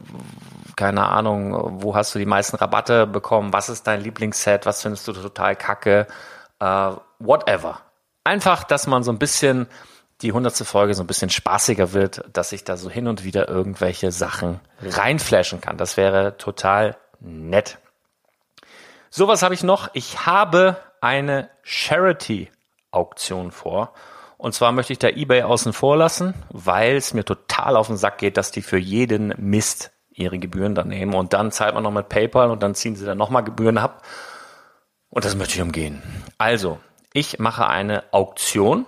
keine 0.76 1.08
Ahnung, 1.08 1.82
wo 1.82 1.94
hast 1.94 2.14
du 2.14 2.18
die 2.18 2.26
meisten 2.26 2.56
Rabatte 2.56 3.06
bekommen, 3.06 3.54
was 3.54 3.70
ist 3.70 3.86
dein 3.86 4.02
Lieblingsset, 4.02 4.66
was 4.66 4.82
findest 4.82 5.08
du 5.08 5.14
total 5.14 5.56
kacke, 5.56 6.06
äh, 6.60 6.92
whatever. 7.18 7.80
Einfach, 8.24 8.64
dass 8.64 8.86
man 8.86 9.02
so 9.02 9.12
ein 9.12 9.18
bisschen 9.18 9.66
die 10.22 10.32
hundertste 10.32 10.64
Folge 10.64 10.94
so 10.94 11.02
ein 11.02 11.06
bisschen 11.06 11.30
spaßiger 11.30 11.92
wird, 11.92 12.24
dass 12.32 12.52
ich 12.52 12.64
da 12.64 12.76
so 12.76 12.88
hin 12.88 13.06
und 13.06 13.24
wieder 13.24 13.48
irgendwelche 13.48 14.10
Sachen 14.12 14.60
reinflashen 14.82 15.60
kann. 15.60 15.76
Das 15.76 15.96
wäre 15.96 16.36
total 16.38 16.96
nett. 17.20 17.78
Sowas 19.10 19.42
habe 19.42 19.54
ich 19.54 19.62
noch. 19.62 19.90
Ich 19.92 20.26
habe 20.26 20.76
eine 21.00 21.50
Charity-Auktion 21.62 23.52
vor. 23.52 23.92
Und 24.38 24.54
zwar 24.54 24.72
möchte 24.72 24.92
ich 24.92 24.98
da 24.98 25.08
eBay 25.08 25.42
außen 25.42 25.72
vor 25.72 25.96
lassen, 25.96 26.34
weil 26.50 26.96
es 26.96 27.14
mir 27.14 27.24
total 27.24 27.76
auf 27.76 27.86
den 27.86 27.96
Sack 27.96 28.18
geht, 28.18 28.36
dass 28.36 28.50
die 28.50 28.62
für 28.62 28.78
jeden 28.78 29.34
Mist 29.38 29.92
ihre 30.10 30.38
Gebühren 30.38 30.74
dann 30.74 30.88
nehmen. 30.88 31.14
Und 31.14 31.32
dann 31.32 31.52
zahlt 31.52 31.74
man 31.74 31.82
noch 31.82 31.90
mit 31.90 32.08
PayPal 32.08 32.50
und 32.50 32.62
dann 32.62 32.74
ziehen 32.74 32.96
sie 32.96 33.06
dann 33.06 33.18
nochmal 33.18 33.44
Gebühren 33.44 33.78
ab. 33.78 34.02
Und 35.16 35.24
das 35.24 35.34
möchte 35.34 35.54
ich 35.54 35.62
umgehen. 35.62 36.02
Also, 36.36 36.78
ich 37.14 37.38
mache 37.38 37.66
eine 37.66 38.04
Auktion 38.12 38.84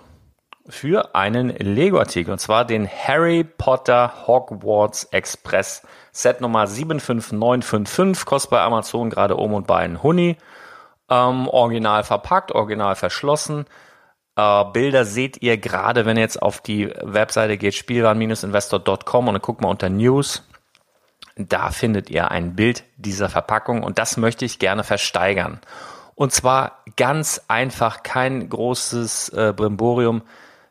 für 0.67 1.15
einen 1.15 1.49
Lego-Artikel. 1.49 2.31
Und 2.31 2.37
zwar 2.37 2.65
den 2.65 2.87
Harry 2.87 3.43
Potter 3.43 4.27
Hogwarts 4.27 5.05
Express 5.05 5.81
Set 6.11 6.39
Nummer 6.39 6.67
75955. 6.67 8.27
Kostet 8.27 8.51
bei 8.51 8.61
Amazon 8.61 9.09
gerade 9.09 9.37
um 9.37 9.55
und 9.55 9.65
bei 9.65 9.77
einen 9.77 10.03
Huni. 10.03 10.37
Ähm, 11.09 11.47
original 11.47 12.03
verpackt, 12.03 12.51
original 12.51 12.93
verschlossen. 12.93 13.65
Äh, 14.35 14.65
Bilder 14.65 15.05
seht 15.05 15.41
ihr 15.41 15.57
gerade, 15.57 16.05
wenn 16.05 16.15
ihr 16.15 16.21
jetzt 16.21 16.43
auf 16.43 16.61
die 16.61 16.93
Webseite 17.01 17.57
geht, 17.57 17.73
spielwaren-investor.com 17.73 19.27
und 19.27 19.33
dann 19.33 19.41
guckt 19.41 19.61
mal 19.61 19.69
unter 19.69 19.89
News. 19.89 20.47
Da 21.35 21.71
findet 21.71 22.11
ihr 22.11 22.29
ein 22.29 22.55
Bild 22.55 22.83
dieser 22.97 23.29
Verpackung 23.29 23.81
und 23.81 23.97
das 23.97 24.15
möchte 24.15 24.45
ich 24.45 24.59
gerne 24.59 24.83
versteigern. 24.83 25.59
Und 26.19 26.31
zwar 26.33 26.83
ganz 26.97 27.41
einfach, 27.47 28.03
kein 28.03 28.49
großes 28.49 29.29
äh, 29.29 29.53
Brimborium. 29.55 30.23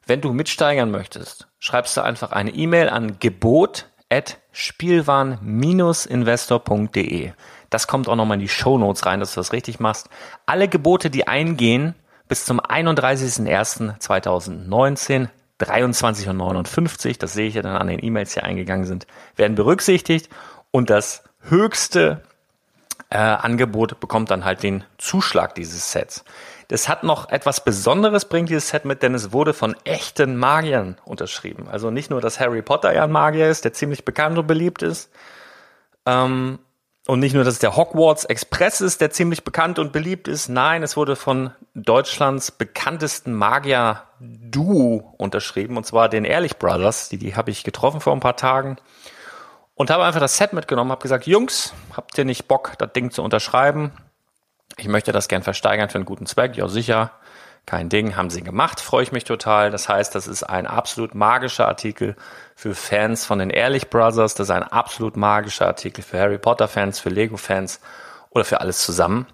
Wenn 0.07 0.21
du 0.21 0.35
mitsteigern 0.35 0.91
möchtest, 0.91 1.49
schreibst 1.59 1.97
du 1.97 2.03
einfach 2.03 2.33
eine 2.33 2.51
E-Mail 2.51 2.91
an 2.91 3.19
gebot 3.19 3.87
at 4.11 4.37
spielwaren-investor.de. 4.53 7.33
Das 7.71 7.87
kommt 7.87 8.11
auch 8.11 8.17
nochmal 8.17 8.35
in 8.35 8.43
die 8.43 8.51
Show 8.51 8.77
Notes 8.77 9.07
rein, 9.07 9.21
dass 9.21 9.33
du 9.33 9.41
das 9.41 9.55
richtig 9.55 9.81
machst. 9.81 10.11
Alle 10.45 10.69
Gebote, 10.69 11.09
die 11.09 11.27
eingehen, 11.27 11.95
bis 12.29 12.45
zum 12.45 12.61
31.01.2019, 12.61 15.29
23.59 15.63 17.09
Uhr, 17.09 17.15
das 17.19 17.33
sehe 17.33 17.49
ich 17.49 17.55
ja 17.55 17.63
dann 17.63 17.79
an 17.79 17.87
den 17.87 18.05
E-Mails, 18.05 18.35
die 18.35 18.41
eingegangen 18.41 18.85
sind, 18.85 19.07
werden 19.35 19.55
berücksichtigt 19.55 20.29
und 20.73 20.91
das 20.91 21.25
höchste 21.41 22.21
äh, 23.11 23.19
Angebot 23.19 24.01
bekommt 24.01 24.31
dann 24.31 24.45
halt 24.45 24.63
den 24.63 24.85
Zuschlag 24.99 25.55
dieses 25.55 25.93
Sets. 25.93 26.25
Das 26.69 26.89
hat 26.89 27.03
noch 27.03 27.31
etwas 27.31 27.65
Besonderes, 27.65 28.27
bringt 28.27 28.51
dieses 28.51 28.69
Set 28.69 28.85
mit, 28.85 29.03
denn 29.03 29.15
es 29.15 29.33
wurde 29.33 29.55
von 29.55 29.75
echten 29.85 30.37
Magiern 30.37 30.99
unterschrieben. 31.05 31.67
Also 31.69 31.91
nicht 31.91 32.11
nur, 32.11 32.21
dass 32.21 32.39
Harry 32.41 32.61
Potter 32.61 32.93
ja 32.95 33.05
ein 33.05 33.11
Magier 33.11 33.49
ist, 33.49 33.65
der 33.65 33.73
ziemlich 33.73 34.05
bekannt 34.05 34.37
und 34.39 34.47
beliebt 34.47 34.83
ist, 34.83 35.11
ähm, 36.05 36.59
und 37.09 37.21
nicht 37.21 37.33
nur, 37.35 37.43
dass 37.43 37.55
es 37.55 37.61
der 37.61 37.75
Hogwarts 37.75 38.27
Express 38.27 38.83
ist, 38.83 39.01
der 39.01 39.11
ziemlich 39.11 39.43
bekannt 39.43 39.79
und 39.79 39.93
beliebt 39.93 40.29
ist. 40.29 40.51
Nein, 40.51 40.83
es 40.83 40.95
wurde 40.95 41.17
von 41.17 41.53
Deutschlands 41.73 42.51
bekanntesten 42.51 43.33
Magier-Duo 43.33 45.15
unterschrieben, 45.17 45.79
und 45.79 45.87
zwar 45.87 46.11
den 46.11 46.27
Ehrlich 46.27 46.59
Brothers. 46.59 47.09
Die, 47.09 47.17
die 47.17 47.35
habe 47.35 47.51
ich 47.51 47.65
getroffen 47.65 48.03
vor 48.03 48.13
ein 48.13 48.21
paar 48.21 48.37
Tagen 48.37 48.77
und 49.79 49.91
habe 49.91 50.05
einfach 50.05 50.21
das 50.21 50.37
Set 50.37 50.53
mitgenommen, 50.53 50.91
habe 50.91 51.01
gesagt, 51.01 51.27
Jungs, 51.29 51.73
habt 51.97 52.19
ihr 52.19 52.25
nicht 52.25 52.49
Bock, 52.49 52.73
das 52.79 52.93
Ding 52.93 53.13
zu 53.13 53.23
unterschreiben? 53.23 53.93
Ich 54.77 54.89
möchte 54.89 55.13
das 55.13 55.29
gern 55.29 55.45
versteigern 55.45 55.89
für 55.89 55.99
einen 55.99 56.05
guten 56.05 56.27
Zweck. 56.27 56.57
Ja, 56.57 56.67
sicher. 56.67 57.13
Kein 57.65 57.89
Ding, 57.89 58.17
haben 58.17 58.29
sie 58.29 58.43
gemacht, 58.43 58.81
freue 58.81 59.05
ich 59.05 59.13
mich 59.13 59.23
total. 59.23 59.71
Das 59.71 59.89
heißt, 59.89 60.15
das 60.15 60.27
ist 60.27 60.43
ein 60.43 60.67
absolut 60.67 61.15
magischer 61.15 61.69
Artikel 61.69 62.17
für 62.57 62.75
Fans 62.75 63.25
von 63.25 63.39
den 63.39 63.51
Ehrlich 63.51 63.89
Brothers. 63.89 64.35
Das 64.35 64.49
ist 64.49 64.51
ein 64.51 64.65
absolut 64.65 65.17
magischer 65.17 65.67
Artikel 65.67 66.03
für 66.03 66.19
Harry 66.19 66.39
Potter 66.39 66.67
Fans, 66.67 66.99
für 66.99 67.11
Lego 67.11 67.37
Fans 67.37 67.81
oder 68.31 68.45
für 68.45 68.61
alles 68.61 68.83
zusammen. 68.85 69.27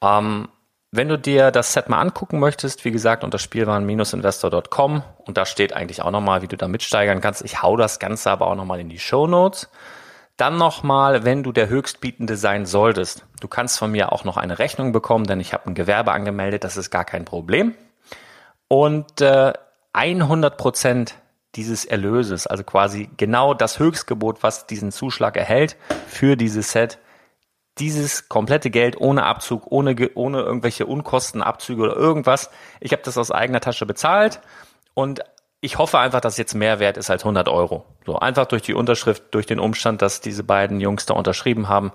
Ähm, 0.00 0.48
wenn 0.96 1.08
du 1.08 1.18
dir 1.18 1.50
das 1.50 1.72
Set 1.72 1.88
mal 1.88 2.00
angucken 2.00 2.38
möchtest, 2.38 2.84
wie 2.84 2.90
gesagt, 2.90 3.24
unter 3.24 3.38
spielwaren-investor.com 3.38 5.02
und 5.18 5.36
da 5.36 5.46
steht 5.46 5.72
eigentlich 5.72 6.02
auch 6.02 6.10
nochmal, 6.10 6.42
wie 6.42 6.48
du 6.48 6.56
da 6.56 6.68
mitsteigern 6.68 7.20
kannst. 7.20 7.44
Ich 7.44 7.62
hau 7.62 7.76
das 7.76 7.98
Ganze 7.98 8.30
aber 8.30 8.46
auch 8.46 8.54
nochmal 8.54 8.80
in 8.80 8.88
die 8.88 8.98
Show 8.98 9.26
Notes. 9.26 9.68
Dann 10.36 10.58
nochmal, 10.58 11.24
wenn 11.24 11.42
du 11.42 11.52
der 11.52 11.68
Höchstbietende 11.68 12.36
sein 12.36 12.66
solltest. 12.66 13.24
Du 13.40 13.48
kannst 13.48 13.78
von 13.78 13.90
mir 13.90 14.12
auch 14.12 14.24
noch 14.24 14.36
eine 14.36 14.58
Rechnung 14.58 14.92
bekommen, 14.92 15.26
denn 15.26 15.40
ich 15.40 15.54
habe 15.54 15.66
ein 15.70 15.74
Gewerbe 15.74 16.12
angemeldet, 16.12 16.64
das 16.64 16.76
ist 16.76 16.90
gar 16.90 17.04
kein 17.04 17.24
Problem. 17.24 17.74
Und 18.68 19.20
äh, 19.20 19.52
100 19.92 20.56
Prozent 20.58 21.14
dieses 21.54 21.86
Erlöses, 21.86 22.46
also 22.46 22.64
quasi 22.64 23.08
genau 23.16 23.54
das 23.54 23.78
Höchstgebot, 23.78 24.42
was 24.42 24.66
diesen 24.66 24.92
Zuschlag 24.92 25.36
erhält 25.36 25.76
für 26.06 26.36
dieses 26.36 26.72
Set, 26.72 26.98
dieses 27.78 28.28
komplette 28.28 28.70
Geld 28.70 28.98
ohne 29.00 29.24
Abzug, 29.24 29.70
ohne, 29.70 29.94
ohne 30.14 30.40
irgendwelche 30.40 30.86
Unkostenabzüge 30.86 31.82
oder 31.82 31.96
irgendwas. 31.96 32.50
Ich 32.80 32.92
habe 32.92 33.02
das 33.04 33.18
aus 33.18 33.30
eigener 33.30 33.60
Tasche 33.60 33.86
bezahlt 33.86 34.40
und 34.94 35.20
ich 35.60 35.78
hoffe 35.78 35.98
einfach, 35.98 36.20
dass 36.20 36.38
jetzt 36.38 36.54
mehr 36.54 36.78
wert 36.78 36.96
ist 36.96 37.10
als 37.10 37.22
100 37.22 37.48
Euro. 37.48 37.84
So 38.04 38.18
einfach 38.18 38.46
durch 38.46 38.62
die 38.62 38.74
Unterschrift, 38.74 39.24
durch 39.32 39.46
den 39.46 39.58
Umstand, 39.58 40.00
dass 40.00 40.20
diese 40.20 40.44
beiden 40.44 40.80
Jungs 40.80 41.06
da 41.06 41.14
unterschrieben 41.14 41.68
haben, 41.68 41.92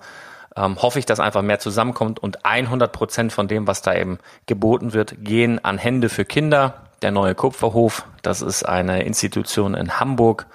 ähm, 0.56 0.82
hoffe 0.82 1.00
ich, 1.00 1.06
dass 1.06 1.20
einfach 1.20 1.42
mehr 1.42 1.60
zusammenkommt 1.60 2.20
und 2.20 2.46
100 2.46 2.92
Prozent 2.92 3.34
von 3.34 3.48
dem, 3.48 3.68
was 3.68 3.82
da 3.82 3.96
eben 3.96 4.20
geboten 4.46 4.94
wird, 4.94 5.24
gehen 5.24 5.64
an 5.64 5.78
Hände 5.78 6.10
für 6.10 6.26
Kinder. 6.26 6.74
Der 7.02 7.12
neue 7.12 7.34
Kupferhof, 7.34 8.06
das 8.22 8.42
ist 8.42 8.64
eine 8.64 9.04
Institution 9.04 9.74
in 9.74 10.00
Hamburg, 10.00 10.46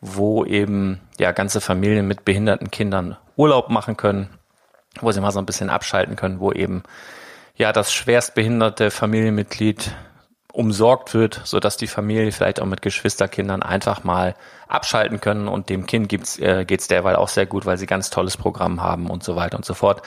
wo 0.00 0.44
eben 0.44 1.00
ja 1.18 1.32
ganze 1.32 1.60
Familien 1.60 2.06
mit 2.06 2.24
behinderten 2.24 2.70
Kindern 2.70 3.16
Urlaub 3.36 3.68
machen 3.68 3.96
können 3.96 4.30
wo 5.00 5.12
sie 5.12 5.20
mal 5.20 5.30
so 5.30 5.38
ein 5.38 5.46
bisschen 5.46 5.70
abschalten 5.70 6.16
können, 6.16 6.40
wo 6.40 6.52
eben 6.52 6.82
ja 7.56 7.72
das 7.72 7.92
schwerstbehinderte 7.92 8.90
Familienmitglied 8.90 9.92
umsorgt 10.52 11.14
wird, 11.14 11.40
so 11.44 11.60
dass 11.60 11.76
die 11.76 11.86
Familie 11.86 12.32
vielleicht 12.32 12.60
auch 12.60 12.66
mit 12.66 12.82
Geschwisterkindern 12.82 13.62
einfach 13.62 14.04
mal 14.04 14.34
abschalten 14.68 15.20
können 15.20 15.48
und 15.48 15.68
dem 15.68 15.86
Kind 15.86 16.08
gibt's, 16.08 16.38
äh, 16.38 16.64
geht's 16.64 16.88
derweil 16.88 17.16
auch 17.16 17.28
sehr 17.28 17.46
gut, 17.46 17.66
weil 17.66 17.78
sie 17.78 17.86
ganz 17.86 18.10
tolles 18.10 18.36
Programm 18.36 18.82
haben 18.82 19.08
und 19.08 19.22
so 19.22 19.36
weiter 19.36 19.56
und 19.56 19.64
so 19.64 19.74
fort. 19.74 20.02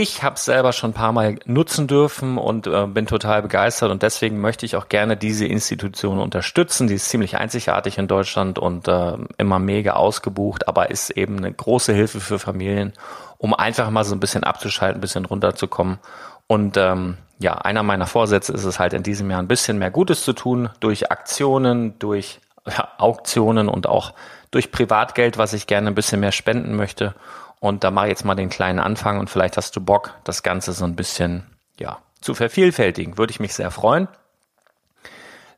Ich 0.00 0.22
habe 0.22 0.36
es 0.36 0.44
selber 0.44 0.72
schon 0.72 0.90
ein 0.90 0.94
paar 0.94 1.10
Mal 1.10 1.40
nutzen 1.44 1.88
dürfen 1.88 2.38
und 2.38 2.68
äh, 2.68 2.86
bin 2.86 3.06
total 3.06 3.42
begeistert 3.42 3.90
und 3.90 4.02
deswegen 4.02 4.40
möchte 4.40 4.64
ich 4.64 4.76
auch 4.76 4.88
gerne 4.88 5.16
diese 5.16 5.44
Institution 5.44 6.20
unterstützen. 6.20 6.86
Die 6.86 6.94
ist 6.94 7.08
ziemlich 7.08 7.36
einzigartig 7.36 7.98
in 7.98 8.06
Deutschland 8.06 8.60
und 8.60 8.86
äh, 8.86 9.14
immer 9.38 9.58
mega 9.58 9.94
ausgebucht, 9.94 10.68
aber 10.68 10.92
ist 10.92 11.10
eben 11.10 11.38
eine 11.38 11.52
große 11.52 11.92
Hilfe 11.92 12.20
für 12.20 12.38
Familien 12.38 12.92
um 13.38 13.54
einfach 13.54 13.88
mal 13.90 14.04
so 14.04 14.14
ein 14.14 14.20
bisschen 14.20 14.44
abzuschalten, 14.44 14.98
ein 14.98 15.00
bisschen 15.00 15.24
runterzukommen. 15.24 15.98
Und 16.46 16.76
ähm, 16.76 17.16
ja, 17.38 17.54
einer 17.54 17.82
meiner 17.82 18.06
Vorsätze 18.06 18.52
ist 18.52 18.64
es 18.64 18.78
halt 18.78 18.92
in 18.92 19.04
diesem 19.04 19.30
Jahr 19.30 19.40
ein 19.40 19.48
bisschen 19.48 19.78
mehr 19.78 19.90
Gutes 19.90 20.24
zu 20.24 20.32
tun 20.32 20.70
durch 20.80 21.10
Aktionen, 21.10 21.98
durch 22.00 22.40
ja, 22.66 22.88
Auktionen 22.98 23.68
und 23.68 23.86
auch 23.86 24.12
durch 24.50 24.72
Privatgeld, 24.72 25.38
was 25.38 25.52
ich 25.52 25.66
gerne 25.66 25.88
ein 25.88 25.94
bisschen 25.94 26.20
mehr 26.20 26.32
spenden 26.32 26.74
möchte. 26.74 27.14
Und 27.60 27.84
da 27.84 27.90
mache 27.90 28.06
ich 28.06 28.10
jetzt 28.10 28.24
mal 28.24 28.34
den 28.34 28.50
kleinen 28.50 28.78
Anfang 28.78 29.18
und 29.18 29.30
vielleicht 29.30 29.56
hast 29.56 29.74
du 29.74 29.80
Bock, 29.80 30.14
das 30.24 30.42
Ganze 30.42 30.72
so 30.72 30.84
ein 30.84 30.96
bisschen 30.96 31.46
ja 31.78 31.98
zu 32.20 32.34
vervielfältigen. 32.34 33.18
Würde 33.18 33.30
ich 33.30 33.40
mich 33.40 33.54
sehr 33.54 33.70
freuen. 33.70 34.08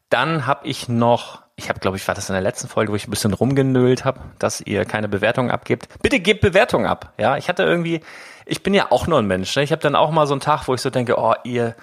Dann 0.08 0.46
habe 0.46 0.66
ich 0.66 0.88
noch 0.88 1.42
ich 1.60 1.68
habe, 1.68 1.78
glaube 1.78 1.98
ich, 1.98 2.08
war 2.08 2.14
das 2.14 2.28
in 2.28 2.32
der 2.32 2.42
letzten 2.42 2.68
Folge, 2.68 2.90
wo 2.90 2.96
ich 2.96 3.06
ein 3.06 3.10
bisschen 3.10 3.34
rumgenölt 3.34 4.04
habe, 4.04 4.20
dass 4.38 4.62
ihr 4.62 4.86
keine 4.86 5.08
Bewertung 5.08 5.50
abgibt. 5.50 5.88
Bitte 6.02 6.18
gebt 6.18 6.40
Bewertung 6.40 6.86
ab. 6.86 7.12
Ja, 7.18 7.36
ich 7.36 7.48
hatte 7.48 7.64
irgendwie, 7.64 8.00
ich 8.46 8.62
bin 8.62 8.72
ja 8.72 8.90
auch 8.90 9.06
nur 9.06 9.18
ein 9.18 9.26
Mensch. 9.26 9.54
Ne? 9.54 9.62
Ich 9.62 9.70
habe 9.70 9.82
dann 9.82 9.94
auch 9.94 10.10
mal 10.10 10.26
so 10.26 10.32
einen 10.32 10.40
Tag, 10.40 10.68
wo 10.68 10.74
ich 10.74 10.80
so 10.80 10.88
denke, 10.88 11.18
oh, 11.18 11.34
ihr, 11.44 11.76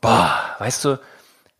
boah, 0.00 0.34
weißt 0.58 0.84
du, 0.84 0.98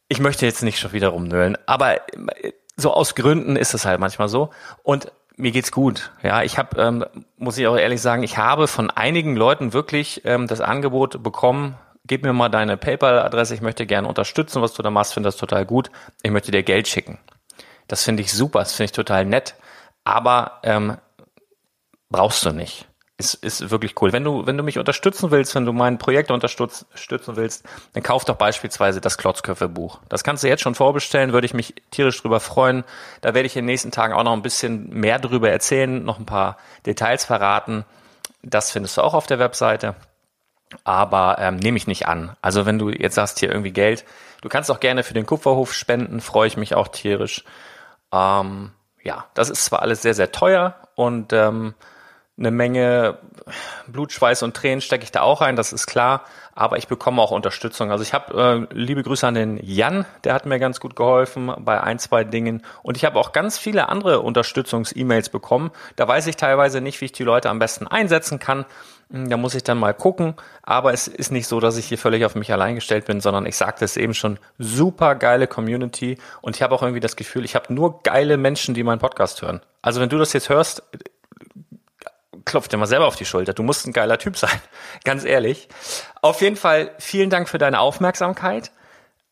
ich 0.09 0.19
möchte 0.19 0.47
jetzt 0.47 0.65
nicht 0.65 0.81
schon 0.81 0.93
wieder 0.93 1.09
rumnölen, 1.09 1.57
aber 1.67 1.97
äh, 1.97 2.53
so 2.77 2.93
aus 2.93 3.15
Gründen 3.15 3.55
ist 3.55 3.73
es 3.73 3.85
halt 3.87 4.01
manchmal 4.01 4.29
so. 4.29 4.51
Und 4.83 5.13
mir 5.37 5.51
geht's 5.51 5.73
gut. 5.73 6.13
Ja, 6.23 6.43
ich 6.43 6.59
habe, 6.59 6.81
ähm, 6.81 7.05
muss 7.37 7.59
ich 7.59 7.67
auch 7.67 7.77
ehrlich 7.77 8.01
sagen, 8.01 8.23
ich 8.23 8.39
habe 8.39 8.69
von 8.69 8.91
einigen 8.91 9.37
Leuten 9.37 9.73
wirklich 9.73 10.23
ähm, 10.25 10.47
das 10.47 10.61
Angebot 10.61 11.23
bekommen, 11.23 11.77
gib 12.07 12.23
mir 12.23 12.33
mal 12.33 12.49
deine 12.49 12.77
PayPal-Adresse, 12.77 13.55
ich 13.55 13.61
möchte 13.61 13.87
gerne 13.87 14.09
unterstützen, 14.09 14.63
was 14.63 14.75
du 14.75 14.83
da 14.83 14.91
machst, 14.91 15.15
finde 15.15 15.29
das 15.29 15.37
total 15.37 15.65
gut. 15.65 15.91
Ich 16.23 16.31
möchte 16.31 16.53
dir 16.53 16.63
Geld 16.63 16.89
schicken. 16.89 17.19
Das 17.89 18.05
finde 18.05 18.23
ich 18.23 18.33
super, 18.33 18.61
das 18.61 18.73
finde 18.73 18.87
ich 18.87 18.93
total 18.93 19.25
nett, 19.25 19.55
aber 20.05 20.61
ähm, 20.63 20.97
brauchst 22.09 22.45
du 22.45 22.53
nicht. 22.53 22.87
Ist, 23.25 23.35
ist 23.43 23.71
wirklich 23.71 24.01
cool. 24.03 24.13
Wenn 24.13 24.23
du, 24.23 24.47
wenn 24.47 24.59
du 24.59 24.63
mich 24.63 24.79
unterstützen 24.79 25.31
willst, 25.31 25.55
wenn 25.55 25.65
du 25.65 25.73
mein 25.73 25.97
Projekt 25.97 26.31
unterstützen 26.31 26.87
willst, 27.37 27.65
dann 27.95 28.03
kauf 28.03 28.27
doch 28.27 28.37
beispielsweise 28.37 29.01
das 29.01 29.17
Klotzköpfe-Buch. 29.17 30.01
Das 30.11 30.25
kannst 30.25 30.45
du 30.45 30.49
jetzt 30.49 30.63
schon 30.63 30.75
vorbestellen, 30.75 31.33
würde 31.33 31.47
ich 31.47 31.55
mich 31.55 31.75
tierisch 31.91 32.21
drüber 32.21 32.39
freuen. 32.41 32.85
Da 33.23 33.33
werde 33.33 33.47
ich 33.47 33.57
in 33.57 33.63
den 33.63 33.73
nächsten 33.73 33.91
Tagen 33.91 34.13
auch 34.13 34.25
noch 34.25 34.35
ein 34.35 34.43
bisschen 34.43 34.91
mehr 34.91 35.19
drüber 35.19 35.51
erzählen, 35.51 36.05
noch 36.05 36.19
ein 36.19 36.27
paar 36.27 36.59
Details 36.85 37.25
verraten. 37.25 37.87
Das 38.43 38.71
findest 38.71 38.99
du 38.99 39.01
auch 39.01 39.15
auf 39.15 39.27
der 39.27 39.39
Webseite. 39.39 39.95
Aber 40.83 41.37
ähm, 41.39 41.57
nehme 41.57 41.79
ich 41.79 41.87
nicht 41.87 42.07
an. 42.07 42.37
Also 42.43 42.67
wenn 42.67 42.79
du 42.79 42.91
jetzt 42.91 43.15
sagst, 43.15 43.39
hier 43.39 43.49
irgendwie 43.49 43.73
Geld, 43.73 44.05
du 44.43 44.51
kannst 44.51 44.71
auch 44.71 44.81
gerne 44.81 45.03
für 45.03 45.15
den 45.15 45.25
Kupferhof 45.25 45.73
spenden, 45.73 46.21
freue 46.21 46.49
ich 46.49 46.59
mich 46.59 46.75
auch 46.75 46.89
tierisch. 46.89 47.45
Ähm, 48.13 48.73
ja, 49.03 49.27
das 49.33 49.49
ist 49.49 49.65
zwar 49.65 49.81
alles 49.81 50.03
sehr, 50.03 50.15
sehr 50.15 50.31
teuer 50.31 50.75
und 50.95 51.33
ähm, 51.33 51.75
eine 52.37 52.51
Menge 52.51 53.19
Blut, 53.87 54.13
Schweiß 54.13 54.43
und 54.43 54.57
Tränen 54.57 54.81
stecke 54.81 55.05
ich 55.05 55.13
da 55.13 55.23
auch 55.23 55.41
rein, 55.41 55.57
das 55.57 55.73
ist 55.73 55.87
klar. 55.87 56.25
Aber 56.57 56.79
ich 56.79 56.87
bekomme 56.87 57.21
auch 57.21 57.33
Unterstützung. 57.33 57.91
Also 57.91 58.03
ich 58.03 58.15
habe 58.15 58.69
äh, 58.71 58.75
liebe 58.75 59.03
Grüße 59.03 59.27
an 59.27 59.35
den 59.35 59.59
Jan, 59.61 60.05
der 60.23 60.35
hat 60.35 60.47
mir 60.47 60.61
ganz 60.61 60.79
gut 60.79 60.95
geholfen 60.95 61.53
bei 61.59 61.81
ein, 61.81 61.99
zwei 61.99 62.23
Dingen. 62.23 62.63
Und 62.83 62.97
ich 62.97 63.05
habe 63.05 63.19
auch 63.19 63.33
ganz 63.33 63.59
viele 63.59 63.89
andere 63.89 64.21
Unterstützungs-E-Mails 64.21 65.31
bekommen. 65.31 65.73
Da 65.97 66.07
weiß 66.07 66.29
ich 66.29 66.37
teilweise 66.37 66.81
nicht, 66.81 67.01
wie 67.01 67.07
ich 67.07 67.13
die 67.13 67.25
Leute 67.25 67.51
am 67.51 67.59
besten 67.59 67.89
einsetzen 67.89 68.39
kann. 68.39 68.67
Hm, 69.11 69.29
da 69.29 69.37
muss 69.37 69.57
ich 69.57 69.65
dann 69.65 69.79
mal 69.79 69.95
gucken. 69.95 70.35
Aber 70.63 70.93
es 70.93 71.09
ist 71.09 71.33
nicht 71.33 71.49
so, 71.49 71.59
dass 71.59 71.77
ich 71.77 71.87
hier 71.87 71.99
völlig 71.99 72.25
auf 72.25 72.37
mich 72.37 72.53
allein 72.53 72.77
gestellt 72.77 73.07
bin, 73.07 73.21
sondern 73.21 73.47
ich 73.47 73.57
sagte 73.57 73.85
es 73.85 73.97
eben 73.97 74.15
schon, 74.15 74.39
super 74.57 75.17
geile 75.17 75.49
Community. 75.49 76.19
Und 76.41 76.55
ich 76.55 76.63
habe 76.63 76.75
auch 76.75 76.83
irgendwie 76.83 77.01
das 77.01 77.17
Gefühl, 77.17 77.45
ich 77.45 77.57
habe 77.57 77.75
nur 77.75 78.03
geile 78.05 78.37
Menschen, 78.37 78.75
die 78.75 78.85
meinen 78.85 79.01
Podcast 79.01 79.43
hören. 79.43 79.61
Also 79.83 80.01
wenn 80.01 80.09
du 80.09 80.19
das 80.19 80.33
jetzt 80.33 80.49
hörst, 80.49 80.85
klopf 82.45 82.69
dir 82.69 82.77
mal 82.77 82.87
selber 82.87 83.07
auf 83.07 83.17
die 83.17 83.25
Schulter. 83.25 83.53
Du 83.53 83.63
musst 83.63 83.87
ein 83.87 83.93
geiler 83.93 84.19
Typ 84.19 84.37
sein. 84.37 84.61
Ganz 85.05 85.25
ehrlich. 85.25 85.69
Auf 86.23 86.41
jeden 86.41 86.57
Fall 86.57 86.91
vielen 86.99 87.31
Dank 87.31 87.49
für 87.49 87.59
deine 87.59 87.81
Aufmerksamkeit. 87.81 88.71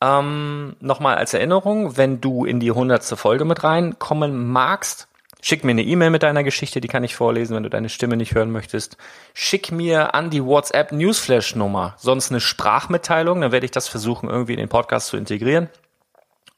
Ähm, 0.00 0.76
Nochmal 0.80 1.16
als 1.16 1.34
Erinnerung, 1.34 1.96
wenn 1.96 2.20
du 2.20 2.44
in 2.44 2.60
die 2.60 2.72
hundertste 2.72 3.16
Folge 3.16 3.44
mit 3.44 3.62
reinkommen 3.62 4.50
magst, 4.50 5.08
schick 5.40 5.64
mir 5.64 5.72
eine 5.72 5.82
E-Mail 5.82 6.10
mit 6.10 6.22
deiner 6.22 6.44
Geschichte, 6.44 6.80
die 6.80 6.88
kann 6.88 7.04
ich 7.04 7.14
vorlesen, 7.14 7.54
wenn 7.54 7.62
du 7.62 7.70
deine 7.70 7.88
Stimme 7.88 8.16
nicht 8.16 8.34
hören 8.34 8.50
möchtest. 8.50 8.96
Schick 9.34 9.70
mir 9.70 10.14
an 10.14 10.30
die 10.30 10.44
WhatsApp 10.44 10.92
Newsflash 10.92 11.54
Nummer, 11.54 11.94
sonst 11.98 12.30
eine 12.30 12.40
Sprachmitteilung, 12.40 13.40
dann 13.42 13.52
werde 13.52 13.66
ich 13.66 13.72
das 13.72 13.88
versuchen 13.88 14.28
irgendwie 14.28 14.54
in 14.54 14.60
den 14.60 14.68
Podcast 14.68 15.08
zu 15.08 15.16
integrieren. 15.16 15.68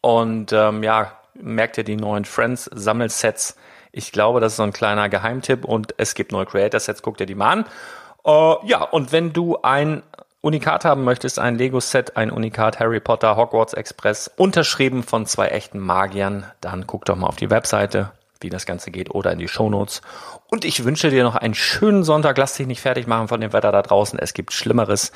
Und 0.01 0.53
ähm, 0.53 0.83
ja, 0.83 1.13
merkt 1.35 1.79
ihr 1.79 1.85
die 1.85 1.97
neuen 1.97 2.25
Friends 2.25 2.71
Sammelsets 2.73 3.57
ich 3.95 4.13
glaube, 4.13 4.41
das 4.41 4.53
ist 4.53 4.57
so 4.57 4.65
ein 4.65 4.73
kleiner 4.73 5.09
Geheimtipp 5.09 5.65
und 5.65 5.95
es 5.99 6.15
gibt 6.15 6.33
neue 6.33 6.47
Creator-Sets, 6.47 7.03
guck 7.03 7.17
dir 7.17 7.27
die 7.27 7.35
mal 7.35 7.53
an. 7.53 7.65
Uh, 8.27 8.57
ja, 8.65 8.83
und 8.83 9.13
wenn 9.13 9.33
du 9.33 9.59
ein 9.63 10.03
Unikat 10.41 10.85
haben 10.85 11.05
möchtest, 11.05 11.39
ein 11.39 11.57
Lego-Set, 11.57 12.17
ein 12.17 12.31
Unikat 12.31 12.81
Harry 12.81 13.01
Potter 13.01 13.37
Hogwarts 13.37 13.73
Express, 13.73 14.31
unterschrieben 14.37 15.03
von 15.03 15.27
zwei 15.27 15.49
echten 15.49 15.79
Magiern, 15.79 16.45
dann 16.61 16.87
guck 16.87 17.05
doch 17.05 17.17
mal 17.17 17.29
auf 17.29 17.37
die 17.37 17.51
Webseite, 17.51 18.11
wie 18.41 18.51
das 18.51 18.67
Ganze 18.67 18.91
geht, 18.91 19.11
oder 19.15 19.33
in 19.33 19.39
die 19.39 19.49
Shownotes. 19.49 20.03
Und 20.51 20.65
ich 20.65 20.85
wünsche 20.85 21.11
dir 21.11 21.23
noch 21.23 21.37
einen 21.37 21.55
schönen 21.55 22.03
Sonntag. 22.03 22.37
Lass 22.37 22.55
dich 22.55 22.67
nicht 22.67 22.81
fertig 22.81 23.07
machen 23.07 23.29
von 23.29 23.41
dem 23.41 23.53
Wetter 23.53 23.73
da 23.73 23.83
draußen. 23.83 24.19
Es 24.19 24.35
gibt 24.35 24.53
Schlimmeres. 24.53 25.13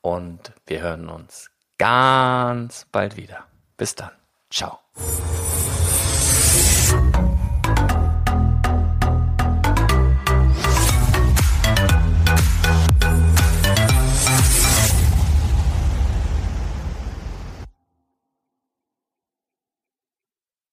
Und 0.00 0.52
wir 0.66 0.80
hören 0.80 1.08
uns 1.08 1.50
ganz 1.78 2.86
bald 2.90 3.16
wieder. 3.16 3.44
Bis 3.76 3.94
dann. 3.94 4.10
Ciao. 4.50 4.78